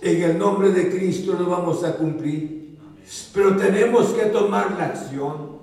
en 0.00 0.22
el 0.22 0.38
nombre 0.38 0.70
de 0.70 0.90
Cristo 0.90 1.34
los 1.34 1.46
vamos 1.46 1.84
a 1.84 1.96
cumplir. 1.96 2.78
Pero 3.34 3.56
tenemos 3.56 4.10
que 4.10 4.26
tomar 4.26 4.72
la 4.78 4.86
acción. 4.86 5.58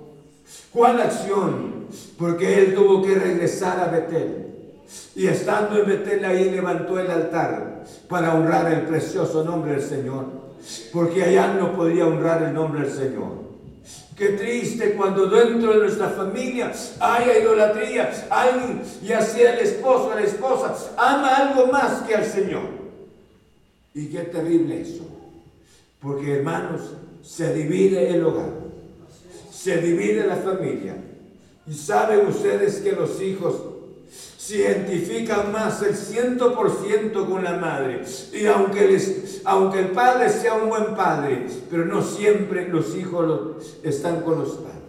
¿Cuál 0.72 1.00
acción? 1.00 1.86
Porque 2.16 2.62
Él 2.62 2.74
tuvo 2.74 3.02
que 3.02 3.16
regresar 3.16 3.80
a 3.80 3.90
Betel. 3.90 4.46
Y 5.16 5.26
estando 5.26 5.78
en 5.78 5.88
Betel 5.88 6.24
ahí 6.24 6.50
levantó 6.50 7.00
el 7.00 7.10
altar 7.10 7.84
para 8.08 8.34
honrar 8.34 8.72
el 8.72 8.82
precioso 8.82 9.42
nombre 9.42 9.72
del 9.72 9.82
Señor 9.82 10.40
porque 10.92 11.22
allá 11.22 11.54
no 11.54 11.72
podía 11.72 12.06
honrar 12.06 12.42
el 12.42 12.54
nombre 12.54 12.82
del 12.82 12.92
Señor. 12.92 13.49
Qué 14.20 14.32
triste 14.32 14.92
cuando 14.98 15.30
dentro 15.30 15.72
de 15.72 15.78
nuestra 15.78 16.10
familia 16.10 16.70
haya 17.00 17.38
idolatría, 17.38 18.26
alguien, 18.28 18.82
ya 19.02 19.22
sea 19.22 19.54
el 19.54 19.60
esposo 19.60 20.08
o 20.08 20.14
la 20.14 20.20
esposa, 20.20 20.92
ama 20.98 21.36
algo 21.36 21.68
más 21.68 22.02
que 22.02 22.16
al 22.16 22.26
Señor. 22.26 22.64
Y 23.94 24.08
qué 24.08 24.18
terrible 24.24 24.82
eso. 24.82 25.08
Porque 26.02 26.34
hermanos, 26.34 26.82
se 27.22 27.54
divide 27.54 28.10
el 28.10 28.22
hogar, 28.22 28.50
se 29.50 29.78
divide 29.78 30.26
la 30.26 30.36
familia. 30.36 30.96
Y 31.66 31.72
saben 31.72 32.26
ustedes 32.26 32.80
que 32.80 32.92
los 32.92 33.22
hijos 33.22 33.69
se 34.10 34.56
identifican 34.56 35.52
más 35.52 35.82
el 35.82 35.94
ciento 35.94 36.54
por 36.54 36.84
ciento 36.84 37.28
con 37.28 37.44
la 37.44 37.54
madre. 37.54 38.02
Y 38.32 38.46
aunque, 38.46 38.88
les, 38.88 39.40
aunque 39.44 39.78
el 39.80 39.88
padre 39.90 40.28
sea 40.28 40.54
un 40.54 40.68
buen 40.68 40.94
padre, 40.94 41.46
pero 41.70 41.84
no 41.84 42.02
siempre 42.02 42.68
los 42.68 42.96
hijos 42.96 43.78
están 43.82 44.22
con 44.22 44.40
los 44.40 44.50
padres. 44.54 44.80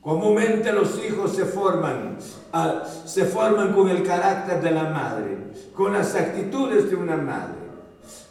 Comúnmente 0.00 0.72
los 0.72 0.98
hijos 1.04 1.36
se 1.36 1.44
forman, 1.44 2.18
ah, 2.52 2.82
se 3.04 3.24
forman 3.24 3.72
con 3.72 3.88
el 3.88 4.02
carácter 4.02 4.60
de 4.60 4.70
la 4.70 4.84
madre, 4.84 5.36
con 5.74 5.92
las 5.92 6.14
actitudes 6.14 6.90
de 6.90 6.96
una 6.96 7.16
madre. 7.16 7.62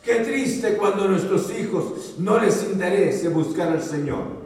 Qué 0.03 0.15
triste 0.15 0.75
cuando 0.75 1.03
a 1.03 1.07
nuestros 1.07 1.49
hijos 1.57 2.15
no 2.17 2.39
les 2.39 2.63
interese 2.63 3.29
buscar 3.29 3.69
al 3.69 3.83
Señor 3.83 4.40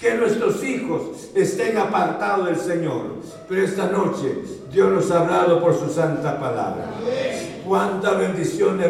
que 0.00 0.14
nuestros 0.14 0.62
hijos 0.62 1.30
estén 1.34 1.76
apartados 1.78 2.46
del 2.46 2.56
Señor. 2.56 3.16
Pero 3.48 3.62
esta 3.62 3.90
noche 3.90 4.42
Dios 4.72 4.92
nos 4.92 5.10
ha 5.10 5.20
hablado 5.20 5.60
por 5.60 5.78
su 5.78 5.88
santa 5.88 6.38
palabra. 6.38 6.90
Cuánta 7.66 8.12
bendición 8.12 8.80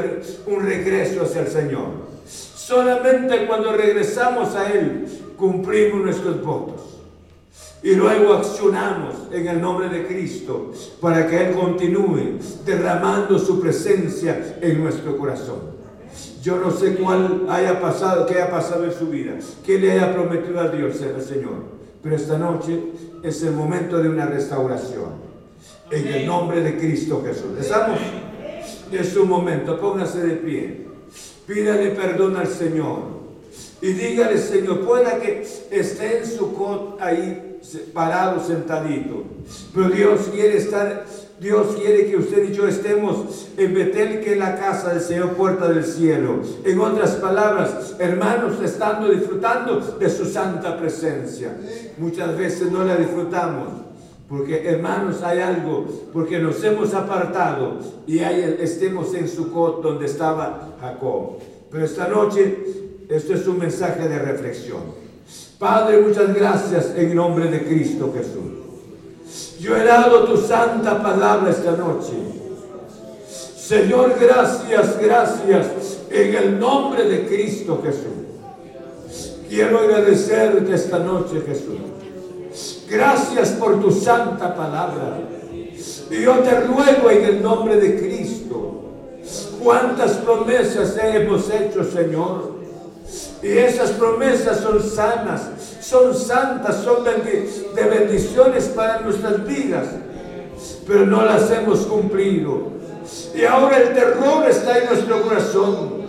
un 0.47 0.63
regreso 0.65 1.23
hacia 1.23 1.43
el 1.43 1.49
Señor. 1.49 2.07
Solamente 2.27 3.47
cuando 3.47 3.73
regresamos 3.73 4.55
a 4.55 4.73
Él 4.73 5.07
cumplimos 5.37 6.03
nuestros 6.03 6.43
votos. 6.43 6.83
Y 7.83 7.95
luego 7.95 8.35
accionamos 8.35 9.15
en 9.31 9.47
el 9.47 9.61
nombre 9.61 9.89
de 9.89 10.07
Cristo 10.07 10.73
para 11.01 11.29
que 11.29 11.47
Él 11.49 11.55
continúe 11.55 12.39
derramando 12.65 13.39
su 13.39 13.61
presencia 13.61 14.59
en 14.61 14.83
nuestro 14.83 15.17
corazón. 15.17 15.76
Yo 16.47 16.61
no 16.61 16.71
sé 16.71 16.95
cuál 16.95 17.45
haya 17.49 17.81
pasado, 17.81 18.25
qué 18.25 18.35
haya 18.35 18.49
pasado 18.49 18.85
en 18.85 18.93
su 18.93 19.09
vida, 19.09 19.33
qué 19.65 19.81
le 19.81 19.91
haya 19.91 20.15
prometido 20.15 20.61
a 20.61 20.69
Dios 20.69 21.01
el 21.01 21.21
Señor. 21.21 21.65
Pero 22.01 22.15
esta 22.15 22.39
noche 22.39 22.83
es 23.25 23.43
el 23.43 23.51
momento 23.51 23.99
de 23.99 24.09
una 24.09 24.27
restauración. 24.27 25.27
En 25.91 26.07
el 26.07 26.25
nombre 26.25 26.61
de 26.61 26.79
Cristo 26.79 27.21
Jesús. 27.27 27.59
¿Estamos? 27.59 27.99
Es 28.93 29.09
su 29.09 29.27
momento. 29.27 29.81
Póngase 29.81 30.25
de 30.25 30.37
pie. 30.37 30.87
Pídale 31.49 31.91
perdón 31.91 32.37
al 32.37 32.47
Señor. 32.47 33.17
Y 33.83 33.89
dígale, 33.89 34.39
Señor, 34.39 34.87
pueda 34.87 35.19
que 35.19 35.45
esté 35.73 36.19
en 36.19 36.27
su 36.27 36.55
cot 36.55 37.01
ahí 37.01 37.59
parado, 37.93 38.41
sentadito. 38.41 39.25
Pero 39.75 39.89
Dios 39.89 40.21
quiere 40.33 40.59
estar 40.59 41.07
Dios 41.39 41.77
quiere 41.77 42.07
que 42.11 42.17
usted 42.17 42.49
y 42.49 42.55
yo 42.55 42.67
estemos 42.67 43.49
en 43.59 43.75
Betel, 43.75 44.21
que 44.21 44.33
es 44.33 44.39
la 44.39 44.57
casa 44.57 44.95
del 44.95 45.03
Señor, 45.03 45.33
puerta 45.33 45.69
del 45.69 45.85
cielo. 45.85 46.41
En 46.65 46.81
otras 46.81 47.17
palabras, 47.17 47.95
hermanos, 47.99 48.55
estando 48.65 49.11
disfrutando 49.11 49.81
de 49.81 50.09
su 50.09 50.25
santa 50.25 50.79
presencia. 50.79 51.55
Muchas 51.99 52.37
veces 52.39 52.73
no 52.73 52.85
la 52.85 52.97
disfrutamos. 52.97 53.87
Porque 54.29 54.69
hermanos 54.69 55.23
hay 55.23 55.39
algo, 55.39 55.87
porque 56.13 56.41
nos 56.41 56.63
hemos 56.65 56.93
apartado 56.95 57.79
y 58.09 58.19
ahí 58.19 58.57
estemos 58.61 59.15
en 59.15 59.29
Sucot 59.29 59.83
donde 59.83 60.07
estaba 60.07 60.77
Jacob. 60.81 61.39
Pero 61.71 61.85
esta 61.85 62.09
noche, 62.09 62.57
esto 63.09 63.35
es 63.35 63.47
un 63.47 63.59
mensaje 63.59 64.09
de 64.09 64.19
reflexión. 64.19 64.81
Padre, 65.61 66.01
muchas 66.01 66.35
gracias 66.35 66.93
en 66.97 67.15
nombre 67.15 67.49
de 67.49 67.67
Cristo 67.67 68.13
Jesús. 68.17 68.56
Yo 69.61 69.77
he 69.77 69.85
dado 69.85 70.25
tu 70.25 70.37
santa 70.37 71.03
palabra 71.03 71.51
esta 71.51 71.73
noche. 71.73 72.13
Señor, 73.57 74.15
gracias, 74.21 74.99
gracias 75.01 75.99
en 76.11 76.35
el 76.35 76.61
nombre 76.61 77.05
de 77.05 77.27
Cristo 77.27 77.81
Jesús. 77.83 78.27
Quiero 79.49 79.79
agradecerte 79.79 80.75
esta 80.75 80.99
noche, 80.99 81.43
Jesús. 81.47 81.79
Gracias 82.89 83.51
por 83.51 83.81
tu 83.81 83.91
santa 83.91 84.55
palabra. 84.55 85.19
Y 86.11 86.23
yo 86.23 86.35
te 86.41 86.61
ruego 86.61 87.11
en 87.11 87.25
el 87.25 87.43
nombre 87.43 87.77
de 87.77 87.99
Cristo. 87.99 88.85
Cuántas 89.63 90.13
promesas 90.19 90.97
hemos 91.03 91.51
hecho, 91.51 91.83
Señor. 91.85 92.57
Y 93.43 93.49
esas 93.49 93.91
promesas 93.93 94.61
son 94.61 94.83
sanas, 94.83 95.43
son 95.89 96.13
santas, 96.15 96.83
son 96.83 97.05
de 97.05 97.85
bendiciones 97.85 98.65
para 98.75 99.01
nuestras 99.01 99.47
vidas. 99.47 99.87
Pero 100.87 101.07
no 101.07 101.25
las 101.25 101.49
hemos 101.51 101.81
cumplido. 101.87 102.73
Y 103.35 103.45
ahora 103.45 103.79
el 103.79 103.95
terror 103.95 104.49
está 104.49 104.79
en 104.79 104.87
nuestro 104.87 105.23
corazón. 105.23 106.07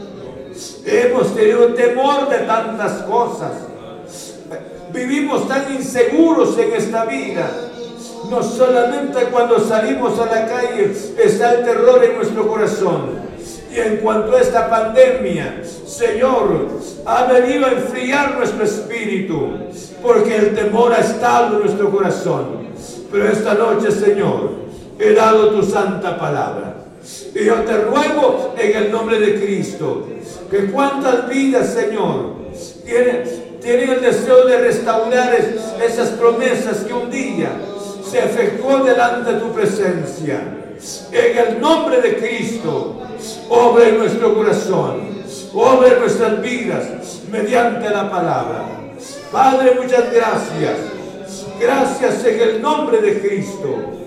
Hemos 0.84 1.36
tenido 1.36 1.74
temor 1.76 2.28
de 2.28 2.40
tantas 2.40 3.04
cosas. 3.04 3.52
Vivimos 4.92 5.48
tan 5.48 5.72
inseguros 5.72 6.58
en 6.58 6.74
esta 6.74 7.06
vida. 7.06 7.48
No 8.32 8.42
solamente 8.42 9.26
cuando 9.32 9.60
salimos 9.60 10.20
a 10.20 10.26
la 10.26 10.48
calle 10.48 10.92
está 11.24 11.54
el 11.54 11.66
terror 11.66 12.04
en 12.04 12.16
nuestro 12.16 12.48
corazón. 12.48 13.27
En 13.78 13.98
cuanto 13.98 14.36
a 14.36 14.42
esta 14.42 14.68
pandemia, 14.68 15.62
Señor, 15.86 16.68
ha 17.06 17.26
venido 17.26 17.68
a 17.68 17.74
enfriar 17.74 18.36
nuestro 18.36 18.64
espíritu, 18.64 19.52
porque 20.02 20.36
el 20.36 20.56
temor 20.56 20.94
ha 20.94 21.02
estado 21.02 21.58
en 21.58 21.64
nuestro 21.64 21.92
corazón. 21.92 22.70
Pero 23.12 23.30
esta 23.30 23.54
noche, 23.54 23.92
Señor, 23.92 24.50
he 24.98 25.14
dado 25.14 25.52
tu 25.52 25.62
santa 25.62 26.18
palabra. 26.18 26.74
Y 27.36 27.46
yo 27.46 27.54
te 27.58 27.78
ruego 27.78 28.56
en 28.58 28.78
el 28.78 28.92
nombre 28.92 29.20
de 29.20 29.40
Cristo, 29.40 30.08
que 30.50 30.72
cuántas 30.72 31.30
vidas, 31.30 31.68
Señor, 31.68 32.34
tienen, 32.84 33.26
tienen 33.62 33.92
el 33.92 34.02
deseo 34.02 34.48
de 34.48 34.58
restaurar 34.58 35.38
esas 35.86 36.10
promesas 36.10 36.78
que 36.78 36.94
un 36.94 37.12
día 37.12 37.52
se 38.10 38.26
efectuó 38.26 38.84
delante 38.84 39.34
de 39.34 39.40
tu 39.40 39.52
presencia. 39.52 40.57
En 41.12 41.38
el 41.38 41.60
nombre 41.60 42.02
de 42.02 42.18
Cristo, 42.18 43.02
obra 43.50 43.90
nuestro 43.98 44.36
corazón, 44.36 45.24
obra 45.54 45.94
en 45.94 46.00
nuestras 46.00 46.42
vidas 46.42 47.22
mediante 47.32 47.90
la 47.90 48.10
palabra. 48.10 48.66
Padre, 49.32 49.80
muchas 49.82 50.12
gracias. 50.14 50.78
Gracias 51.60 52.26
en 52.26 52.40
el 52.40 52.62
nombre 52.62 53.02
de 53.02 53.20
Cristo. 53.20 53.98